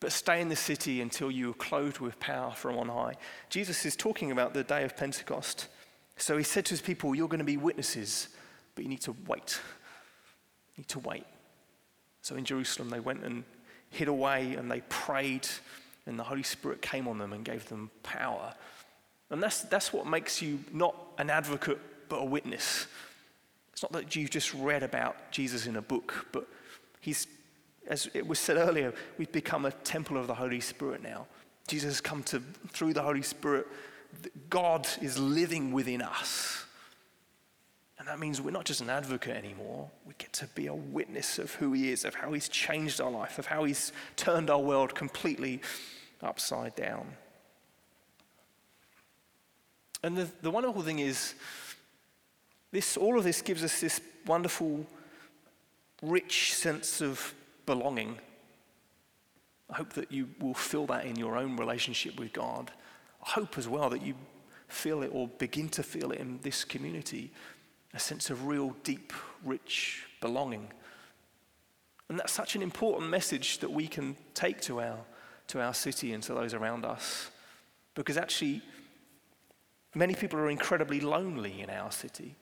[0.03, 3.15] But stay in the city until you are clothed with power from on high.
[3.51, 5.69] Jesus is talking about the day of Pentecost.
[6.17, 8.27] So he said to his people, You're going to be witnesses,
[8.75, 9.61] but you need to wait.
[10.75, 11.25] You need to wait.
[12.21, 13.45] So in Jerusalem, they went and
[13.91, 15.47] hid away and they prayed,
[16.07, 18.55] and the Holy Spirit came on them and gave them power.
[19.31, 22.89] And that's, that's what makes you not an advocate, but a witness.
[23.73, 26.49] It's not that you've just read about Jesus in a book, but
[27.01, 27.29] he's,
[27.89, 31.27] as it was said earlier, we've become a temple of the Holy Spirit now.
[31.69, 33.67] Jesus has come to, through the Holy Spirit,
[34.51, 36.65] God is living within us.
[37.99, 39.89] And that means we're not just an advocate anymore.
[40.05, 43.11] We get to be a witness of who He is, of how He's changed our
[43.11, 45.61] life, of how He's turned our world completely
[46.21, 47.07] upside down.
[50.03, 51.35] And the, the wonderful thing is,
[52.73, 54.85] this, all of this gives us this wonderful,
[56.03, 57.35] rich sense of
[57.67, 58.19] belonging.
[59.71, 62.71] I hope that you will feel that in your own relationship with God.
[63.25, 64.15] I hope as well that you
[64.69, 67.31] feel it or begin to feel it in this community
[67.95, 69.13] a sense of real, deep,
[69.45, 70.69] rich belonging.
[72.09, 74.99] And that's such an important message that we can take to our,
[75.49, 77.31] to our city and to those around us.
[77.95, 78.63] Because actually,
[79.95, 82.35] Many people are incredibly lonely in our city.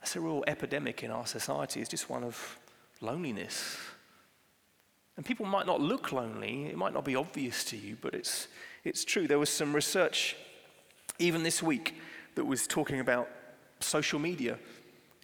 [0.00, 2.58] That's a real epidemic in our society, it's just one of
[3.00, 3.76] loneliness.
[5.16, 8.48] And people might not look lonely, it might not be obvious to you, but it's,
[8.84, 9.28] it's true.
[9.28, 10.36] There was some research,
[11.18, 11.96] even this week,
[12.34, 13.28] that was talking about
[13.80, 14.58] social media.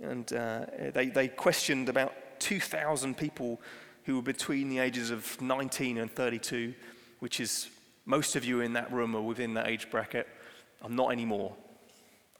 [0.03, 3.61] And uh, they, they questioned about 2,000 people
[4.05, 6.75] who were between the ages of 19 and 32,
[7.21, 7.69] which is
[8.05, 10.29] most of you in that room are within that age bracket.
[10.83, 11.55] I'm not anymore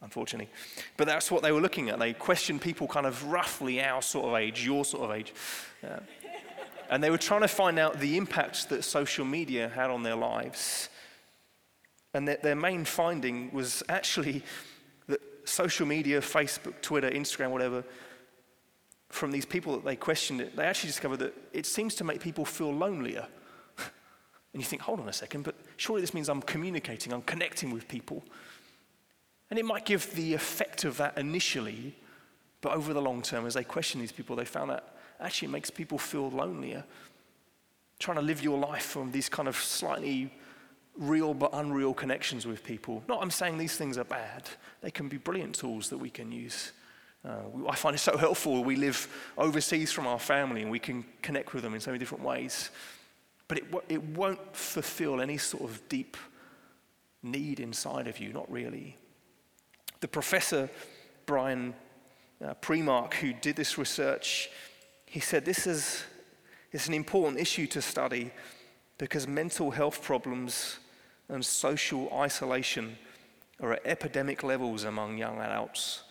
[0.01, 0.49] unfortunately.
[0.97, 1.99] But that's what they were looking at.
[1.99, 5.33] They questioned people kind of roughly our sort of age, your sort of age.
[5.83, 5.99] Uh,
[6.89, 10.15] and they were trying to find out the impact that social media had on their
[10.15, 10.89] lives.
[12.13, 14.43] And that their main finding was actually
[15.07, 17.83] that social media, Facebook, Twitter, Instagram, whatever,
[19.09, 22.19] from these people that they questioned it, they actually discovered that it seems to make
[22.19, 23.27] people feel lonelier.
[23.77, 27.71] and you think, hold on a second, but surely this means I'm communicating, I'm connecting
[27.71, 28.23] with people.
[29.51, 31.95] And it might give the effect of that initially,
[32.61, 35.51] but over the long term, as they question these people, they found that actually it
[35.51, 36.83] makes people feel lonelier.
[37.99, 40.31] Trying to live your life from these kind of slightly
[40.97, 43.03] real but unreal connections with people.
[43.07, 44.43] Not I'm saying these things are bad,
[44.81, 46.71] they can be brilliant tools that we can use.
[47.27, 48.63] Uh, I find it so helpful.
[48.63, 49.07] We live
[49.37, 52.69] overseas from our family and we can connect with them in so many different ways.
[53.47, 56.15] But it, it won't fulfill any sort of deep
[57.23, 58.97] need inside of you, not really.
[59.99, 60.69] The professor,
[61.25, 61.73] Brian
[62.43, 64.49] uh, Primack, who did this research,
[65.05, 66.03] he said this is
[66.71, 68.31] it's an important issue to study
[68.97, 70.77] because mental health problems
[71.27, 72.97] and social isolation
[73.61, 76.03] are at epidemic levels among young adults.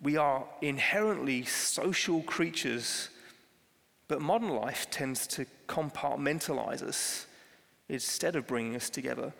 [0.00, 3.08] We are inherently social creatures,
[4.06, 7.26] but modern life tends to compartmentalize us
[7.88, 9.32] instead of bringing us together.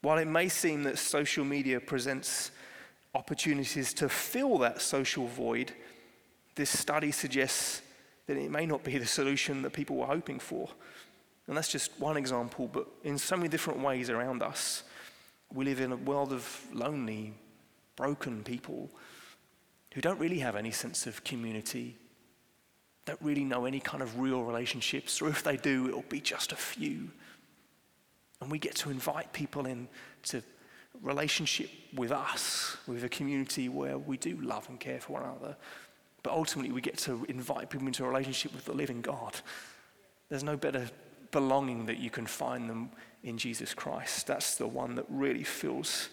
[0.00, 2.50] While it may seem that social media presents
[3.14, 5.72] opportunities to fill that social void,
[6.54, 7.82] this study suggests
[8.26, 10.68] that it may not be the solution that people were hoping for.
[11.46, 14.82] And that's just one example, but in so many different ways around us,
[15.52, 17.32] we live in a world of lonely,
[17.96, 18.90] broken people
[19.94, 21.96] who don't really have any sense of community,
[23.06, 26.52] don't really know any kind of real relationships, or if they do, it'll be just
[26.52, 27.10] a few.
[28.42, 30.42] And we get to invite people into
[31.02, 35.56] relationship with us, with a community where we do love and care for one another.
[36.22, 39.36] But ultimately, we get to invite people into a relationship with the living God.
[40.28, 40.88] There's no better
[41.30, 42.90] belonging that you can find them
[43.22, 44.26] in Jesus Christ.
[44.26, 46.08] That's the one that really fills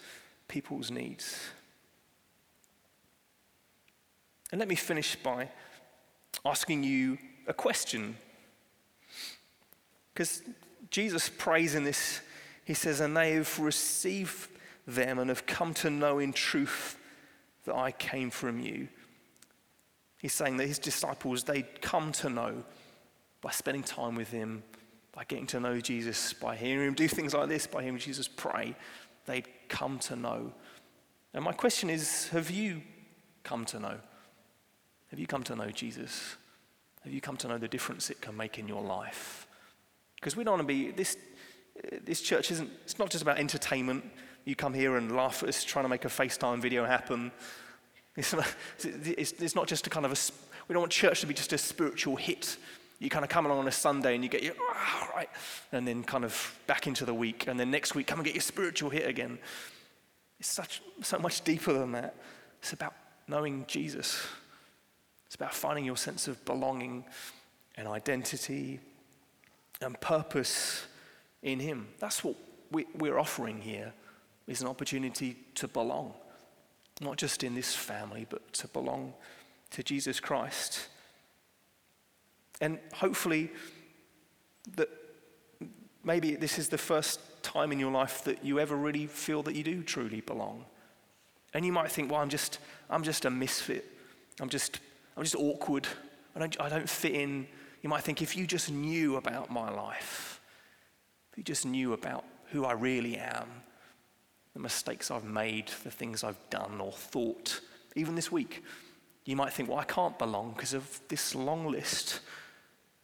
[0.47, 1.39] people's needs.
[4.51, 5.49] And let me finish by
[6.45, 7.17] asking you
[7.47, 8.17] a question.
[10.13, 10.43] Because
[10.91, 12.21] Jesus prays in this,
[12.63, 14.49] he says, and they have received
[14.87, 16.97] them and have come to know in truth
[17.65, 18.87] that I came from you.
[20.17, 22.63] He's saying that his disciples, they'd come to know
[23.41, 24.63] by spending time with him,
[25.11, 28.27] by getting to know Jesus, by hearing him do things like this, by hearing Jesus
[28.27, 28.75] pray,
[29.25, 30.51] they'd come to know.
[31.33, 32.81] And my question is have you
[33.43, 33.97] come to know?
[35.11, 36.35] Have you come to know Jesus?
[37.03, 39.47] Have you come to know the difference it can make in your life?
[40.15, 41.17] Because we don't want to be, this,
[42.03, 44.03] this church isn't, it's not just about entertainment.
[44.45, 47.31] You come here and laugh at us trying to make a FaceTime video happen.
[48.15, 50.17] It's not, it's, it's not just a kind of a,
[50.67, 52.57] we don't want church to be just a spiritual hit
[52.99, 55.29] you kind of come along on a Sunday and you get your, oh, right,
[55.71, 58.35] and then kind of back into the week, and then next week come and get
[58.35, 59.37] your spiritual hit again.
[60.39, 62.15] It's such, so much deeper than that.
[62.59, 62.93] It's about
[63.27, 64.25] knowing Jesus.
[65.25, 67.05] It's about finding your sense of belonging
[67.75, 68.79] and identity
[69.81, 70.85] and purpose
[71.43, 71.87] in Him.
[71.99, 72.35] That's what
[72.71, 73.93] we, we're offering here
[74.47, 76.13] is an opportunity to belong,
[77.01, 79.13] not just in this family, but to belong
[79.71, 80.87] to Jesus Christ.
[82.61, 83.51] And hopefully,
[84.75, 84.89] that
[86.03, 89.55] maybe this is the first time in your life that you ever really feel that
[89.55, 90.65] you do truly belong.
[91.53, 93.85] And you might think, well, I'm just, I'm just a misfit.
[94.39, 94.79] I'm just,
[95.15, 95.87] I'm just awkward.
[96.35, 97.47] I don't, I don't fit in.
[97.81, 100.41] You might think, if you just knew about my life,
[101.31, 103.47] if you just knew about who I really am,
[104.55, 107.61] the mistakes I've made, the things I've done or thought,
[107.95, 108.63] even this week,
[109.25, 112.21] you might think, well, I can't belong because of this long list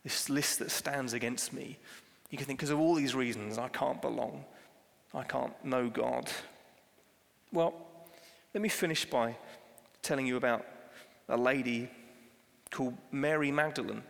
[0.04, 1.78] this list that stands against me.
[2.30, 4.46] You can think, because of all these reasons, I can't belong.
[5.14, 6.32] I can't know God.
[7.52, 7.74] Well,
[8.54, 9.36] let me finish by
[10.02, 10.66] telling you about
[11.30, 11.90] a lady
[12.72, 14.04] called Mary Magdalene.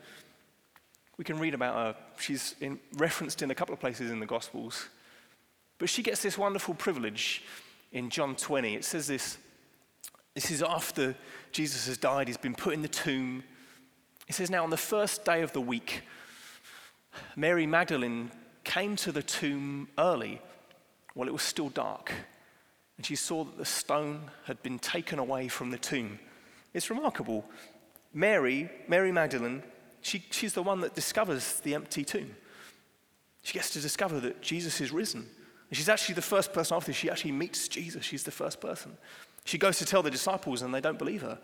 [1.18, 1.96] We can read about her.
[2.20, 4.88] She's in, referenced in a couple of places in the Gospels.
[5.82, 7.42] But she gets this wonderful privilege
[7.92, 8.76] in John 20.
[8.76, 9.40] It says this
[10.36, 11.16] this is after
[11.52, 13.42] Jesus has died, he's been put in the tomb.
[14.28, 16.04] It says, Now on the first day of the week,
[17.36, 18.30] Mary Magdalene
[18.64, 20.40] came to the tomb early
[21.16, 22.12] while it was still dark,
[22.98, 26.20] and she saw that the stone had been taken away from the tomb.
[26.76, 27.44] It's remarkable.
[28.14, 29.64] Mary, Mary Magdalene,
[30.02, 32.36] she, she's the one that discovers the empty tomb.
[33.42, 35.28] She gets to discover that Jesus is risen.
[35.72, 36.98] And she's actually the first person after this.
[36.98, 38.04] She actually meets Jesus.
[38.04, 38.98] She's the first person.
[39.46, 41.40] She goes to tell the disciples, and they don't believe her.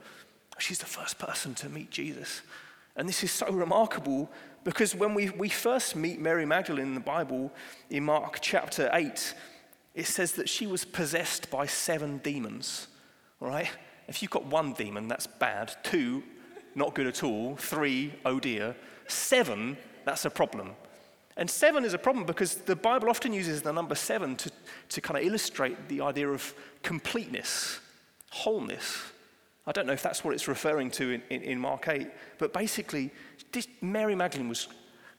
[0.59, 2.41] She's the first person to meet Jesus.
[2.97, 4.29] And this is so remarkable
[4.65, 7.53] because when we, we first meet Mary Magdalene in the Bible,
[7.89, 9.33] in Mark chapter 8,
[9.95, 12.87] it says that she was possessed by seven demons.
[13.41, 13.69] All right?
[14.09, 15.73] If you've got one demon, that's bad.
[15.83, 16.21] Two,
[16.75, 17.55] not good at all.
[17.55, 18.75] Three, oh dear.
[19.07, 20.75] Seven, that's a problem.
[21.37, 24.51] And seven is a problem because the Bible often uses the number seven to,
[24.89, 27.79] to kind of illustrate the idea of completeness,
[28.31, 29.03] wholeness.
[29.67, 32.07] I don't know if that's what it's referring to in, in, in Mark 8,
[32.39, 33.11] but basically,
[33.51, 34.67] this Mary Magdalene was,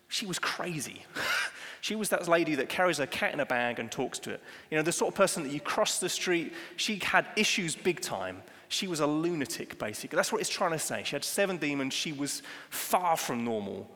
[0.09, 1.05] she was crazy.
[1.81, 4.43] she was that lady that carries a cat in a bag and talks to it.
[4.73, 8.01] You know, the sort of person that you cross the street, she had issues big
[8.01, 8.43] time.
[8.69, 10.17] She was a lunatic, basically.
[10.17, 11.03] That's what it's trying to say.
[11.05, 11.95] She had seven demons.
[11.95, 13.89] She was far from normal.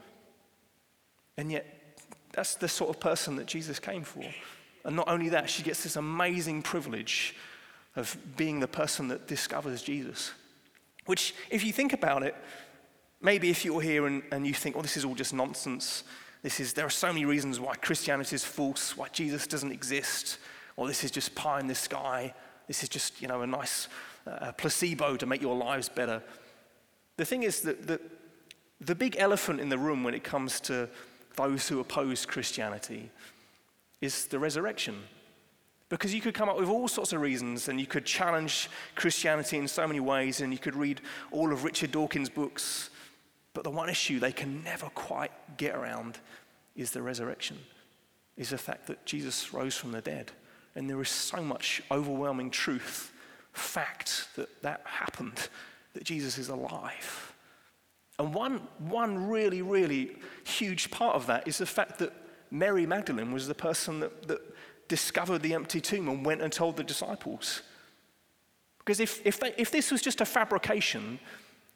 [1.36, 1.81] And yet,
[2.32, 4.24] that's the sort of person that Jesus came for.
[4.84, 7.36] And not only that, she gets this amazing privilege
[7.94, 10.32] of being the person that discovers Jesus.
[11.06, 12.34] Which, if you think about it,
[13.20, 16.04] maybe if you're here and, and you think, oh, this is all just nonsense,
[16.42, 20.38] this is, there are so many reasons why Christianity is false, why Jesus doesn't exist,
[20.76, 22.34] or this is just pie in the sky,
[22.66, 23.88] this is just, you know, a nice
[24.26, 26.22] uh, placebo to make your lives better.
[27.16, 28.00] The thing is that the,
[28.80, 30.88] the big elephant in the room when it comes to
[31.36, 33.10] those who oppose Christianity
[34.00, 34.96] is the resurrection.
[35.88, 39.58] Because you could come up with all sorts of reasons and you could challenge Christianity
[39.58, 42.90] in so many ways and you could read all of Richard Dawkins' books.
[43.54, 46.18] But the one issue they can never quite get around
[46.74, 47.58] is the resurrection,
[48.36, 50.32] is the fact that Jesus rose from the dead.
[50.74, 53.12] And there is so much overwhelming truth,
[53.52, 55.48] fact that that happened,
[55.92, 57.31] that Jesus is alive.
[58.18, 62.12] And one, one really, really huge part of that is the fact that
[62.50, 64.40] Mary Magdalene was the person that, that
[64.88, 67.62] discovered the empty tomb and went and told the disciples.
[68.78, 71.18] Because if, if, they, if this was just a fabrication,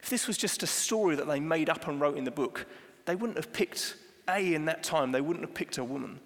[0.01, 2.67] if this was just a story that they made up and wrote in the book,
[3.07, 3.97] they wouldn't have picked,
[4.29, 6.21] A, in that time, they wouldn't have picked a woman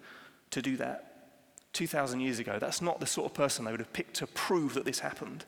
[0.49, 1.29] to do that
[1.73, 2.57] 2,000 years ago.
[2.59, 5.45] That's not the sort of person they would have picked to prove that this happened.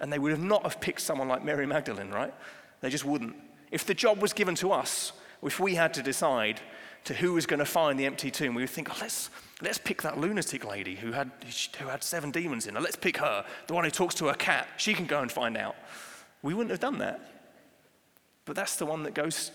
[0.00, 2.34] And they would have not have picked someone like Mary Magdalene, right?
[2.80, 3.34] They just wouldn't.
[3.74, 5.12] If the job was given to us,
[5.42, 6.60] if we had to decide
[7.06, 9.78] to who was going to find the empty tomb, we would think, oh, let's, let's
[9.78, 11.32] pick that lunatic lady who had,
[11.80, 12.80] who had seven demons in her.
[12.80, 14.68] Let's pick her, the one who talks to her cat.
[14.76, 15.74] She can go and find out.
[16.40, 17.20] We wouldn't have done that.
[18.44, 19.50] But that's the one that goes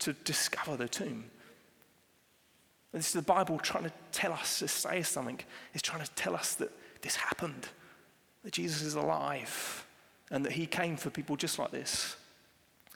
[0.00, 1.26] to discover the tomb.
[2.92, 5.38] This is the Bible trying to tell us, to say something.
[5.74, 7.68] It's trying to tell us that this happened,
[8.42, 9.86] that Jesus is alive,
[10.28, 12.16] and that he came for people just like this.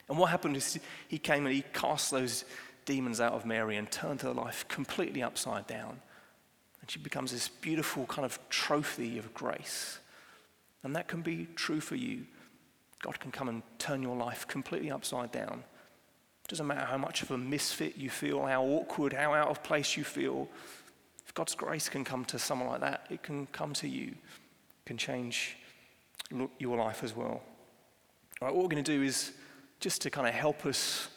[0.08, 0.78] And what happened is
[1.08, 2.44] he came and he cast those
[2.84, 6.00] demons out of Mary and turned her life completely upside down.
[6.80, 9.98] And she becomes this beautiful kind of trophy of grace.
[10.82, 12.26] And that can be true for you.
[13.02, 15.64] God can come and turn your life completely upside down.
[16.44, 19.62] It doesn't matter how much of a misfit you feel, how awkward, how out of
[19.62, 20.46] place you feel.
[21.26, 24.84] If God's grace can come to someone like that, it can come to you, it
[24.84, 25.56] can change
[26.58, 27.42] your life as well.
[28.40, 29.32] All right, what we're going to do is
[29.84, 31.08] just to kind of help us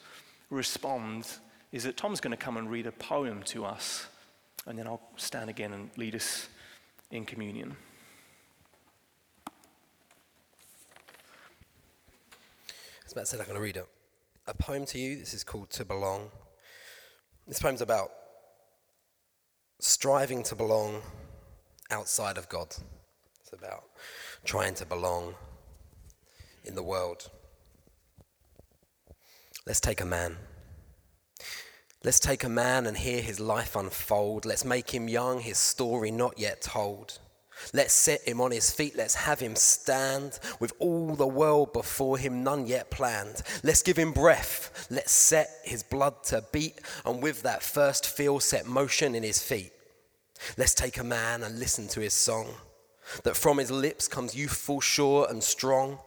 [0.50, 1.26] respond,
[1.72, 4.06] is that Tom's going to come and read a poem to us,
[4.66, 6.50] and then I'll stand again and lead us
[7.10, 7.74] in communion.
[13.06, 13.86] As Matt said, I'm going to read a,
[14.46, 15.16] a poem to you.
[15.16, 16.28] This is called To Belong.
[17.46, 18.10] This poem's about
[19.78, 21.00] striving to belong
[21.90, 22.76] outside of God.
[23.40, 23.84] It's about
[24.44, 25.36] trying to belong
[26.66, 27.30] in the world.
[29.68, 30.34] Let's take a man.
[32.02, 34.46] Let's take a man and hear his life unfold.
[34.46, 37.18] Let's make him young, his story not yet told.
[37.74, 42.16] Let's set him on his feet, let's have him stand with all the world before
[42.16, 43.42] him, none yet planned.
[43.62, 48.40] Let's give him breath, let's set his blood to beat, and with that first feel
[48.40, 49.72] set motion in his feet.
[50.56, 52.54] Let's take a man and listen to his song,
[53.24, 55.98] that from his lips comes youthful, sure, and strong.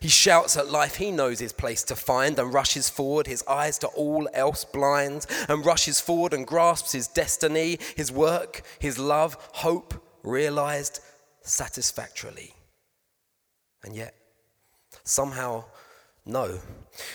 [0.00, 3.78] He shouts at life, he knows his place to find, and rushes forward, his eyes
[3.78, 9.36] to all else blind, and rushes forward and grasps his destiny, his work, his love,
[9.52, 11.00] hope, realized
[11.42, 12.54] satisfactorily.
[13.82, 14.14] And yet,
[15.04, 15.64] somehow,
[16.26, 16.60] no.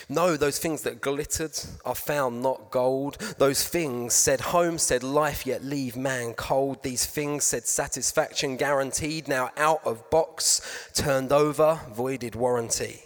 [0.08, 3.18] No, those things that glittered are found not gold.
[3.38, 6.82] Those things said home, said life, yet leave man cold.
[6.82, 13.00] These things said satisfaction guaranteed, now out of box, turned over, voided warranty.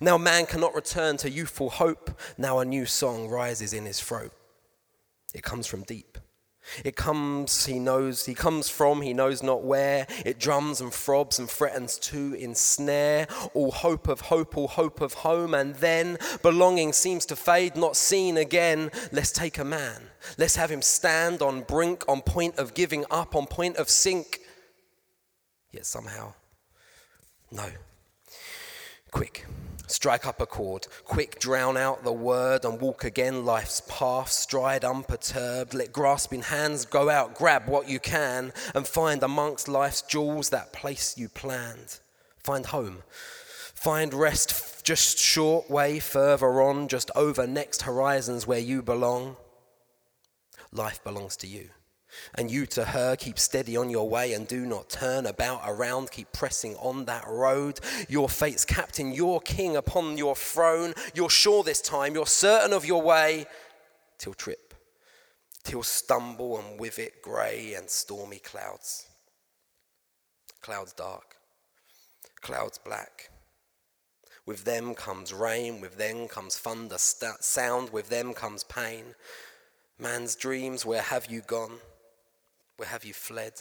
[0.00, 2.20] Now man cannot return to youthful hope.
[2.36, 4.32] Now a new song rises in his throat.
[5.32, 6.18] It comes from deep.
[6.84, 10.06] It comes, he knows, he comes from, he knows not where.
[10.24, 13.26] It drums and throbs and threatens to ensnare.
[13.54, 15.54] All hope of hope, all hope of home.
[15.54, 18.90] And then belonging seems to fade, not seen again.
[19.10, 20.02] Let's take a man.
[20.38, 24.40] Let's have him stand on brink, on point of giving up, on point of sink.
[25.72, 26.34] Yet somehow,
[27.50, 27.66] no.
[29.10, 29.46] Quick,
[29.90, 34.84] Strike up a chord, quick drown out the word and walk again life's path, stride
[34.84, 35.74] unperturbed.
[35.74, 40.72] Let grasping hands go out, grab what you can, and find amongst life's jewels that
[40.72, 41.98] place you planned.
[42.44, 43.02] Find home,
[43.74, 49.36] find rest just short way further on, just over next horizons where you belong.
[50.70, 51.70] Life belongs to you.
[52.34, 56.10] And you to her, keep steady on your way and do not turn about around.
[56.10, 57.80] Keep pressing on that road.
[58.08, 60.94] Your fate's captain, your king upon your throne.
[61.14, 63.46] You're sure this time, you're certain of your way.
[64.18, 64.74] Till trip,
[65.64, 69.06] till stumble, and with it grey and stormy clouds.
[70.60, 71.36] Clouds dark,
[72.42, 73.30] clouds black.
[74.46, 79.14] With them comes rain, with them comes thunder sound, with them comes pain.
[79.98, 81.78] Man's dreams, where have you gone?
[82.80, 83.52] Where have you fled?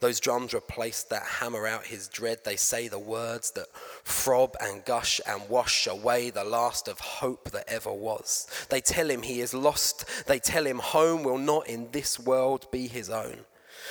[0.00, 2.38] Those drums replace that hammer out his dread.
[2.42, 3.66] They say the words that
[4.02, 8.46] throb and gush and wash away the last of hope that ever was.
[8.70, 10.06] They tell him he is lost.
[10.26, 13.40] They tell him home will not in this world be his own.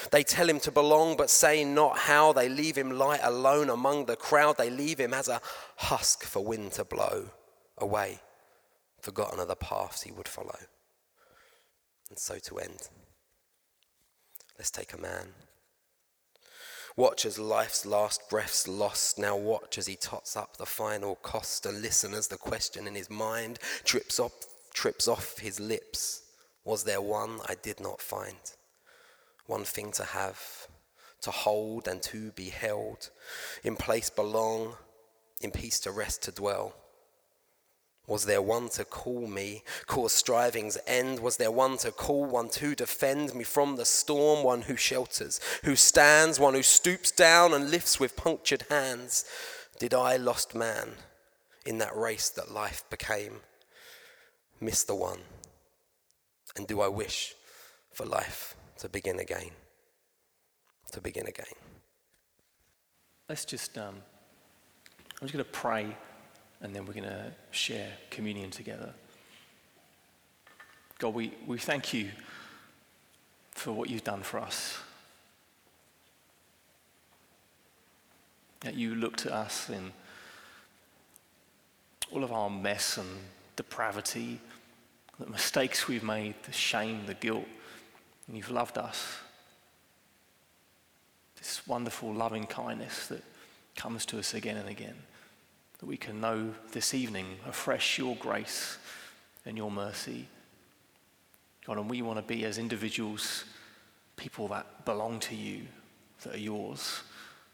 [0.09, 2.33] They tell him to belong, but say not how.
[2.33, 4.57] They leave him light alone among the crowd.
[4.57, 5.41] They leave him as a
[5.75, 7.29] husk for wind to blow
[7.77, 8.19] away,
[8.99, 10.57] forgotten of the paths he would follow.
[12.09, 12.89] And so to end.
[14.61, 15.29] Let's take a man.
[16.95, 19.17] Watch as life's last breath's lost.
[19.17, 22.93] Now watch as he tots up the final cost and listen as the question in
[22.93, 24.33] his mind trips off,
[24.71, 26.21] trips off his lips.
[26.63, 28.37] Was there one I did not find?
[29.47, 30.39] One thing to have,
[31.21, 33.09] to hold and to be held,
[33.63, 34.75] in place belong,
[35.41, 36.75] in peace to rest to dwell.
[38.07, 41.19] Was there one to call me, cause striving's end?
[41.19, 45.39] Was there one to call, one to defend me from the storm, one who shelters,
[45.63, 49.25] who stands, one who stoops down and lifts with punctured hands?
[49.79, 50.93] Did I, lost man,
[51.65, 53.41] in that race that life became,
[54.59, 55.19] miss the one?
[56.55, 57.35] And do I wish
[57.91, 59.51] for life to begin again?
[60.91, 61.45] To begin again.
[63.29, 63.95] Let's just, um,
[65.21, 65.95] I'm just going to pray
[66.61, 68.93] and then we're going to share communion together.
[70.99, 72.09] God, we, we thank you
[73.51, 74.77] for what you've done for us.
[78.59, 79.91] That you looked at us in
[82.11, 83.09] all of our mess and
[83.55, 84.39] depravity,
[85.19, 87.47] the mistakes we've made, the shame, the guilt,
[88.27, 89.17] and you've loved us.
[91.37, 93.23] This wonderful loving kindness that
[93.75, 94.95] comes to us again and again
[95.81, 98.77] that we can know this evening afresh your grace
[99.45, 100.27] and your mercy.
[101.65, 103.43] God, and we want to be as individuals,
[104.15, 105.63] people that belong to you,
[106.23, 107.01] that are yours.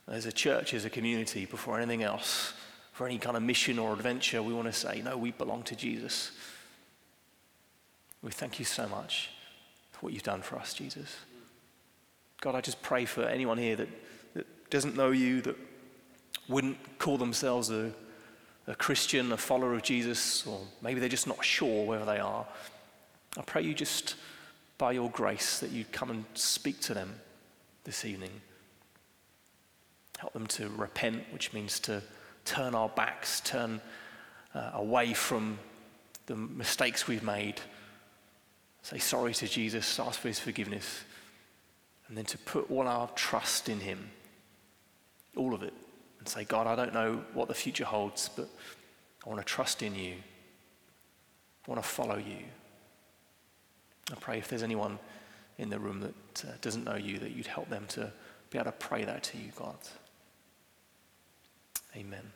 [0.07, 2.53] As a church, as a community, before anything else,
[2.91, 5.75] for any kind of mission or adventure, we want to say, no, we belong to
[5.75, 6.32] Jesus.
[8.21, 9.30] We thank you so much
[9.91, 11.15] for what you've done for us, Jesus.
[12.41, 13.89] God, I just pray for anyone here that,
[14.34, 15.55] that doesn't know you, that
[16.49, 17.93] wouldn't call themselves a
[18.68, 22.45] a Christian, a follower of Jesus, or maybe they're just not sure whether they are,
[23.38, 24.15] I pray you just,
[24.78, 27.15] by your grace, that you come and speak to them
[27.86, 28.41] this evening.
[30.18, 32.01] Help them to repent, which means to
[32.43, 33.80] turn our backs, turn
[34.53, 35.59] uh, away from
[36.26, 37.61] the mistakes we've made,
[38.82, 41.03] say sorry to Jesus, ask for his forgiveness,
[42.07, 44.09] and then to put all our trust in him,
[45.36, 45.74] all of it
[46.28, 48.49] and say, God, I don't know what the future holds, but
[49.25, 50.15] I want to trust in you.
[51.65, 52.43] I want to follow you.
[54.11, 54.99] I pray if there's anyone
[55.57, 58.11] in the room that uh, doesn't know you, that you'd help them to
[58.49, 59.78] be able to pray that to you, God.
[61.95, 62.34] Amen.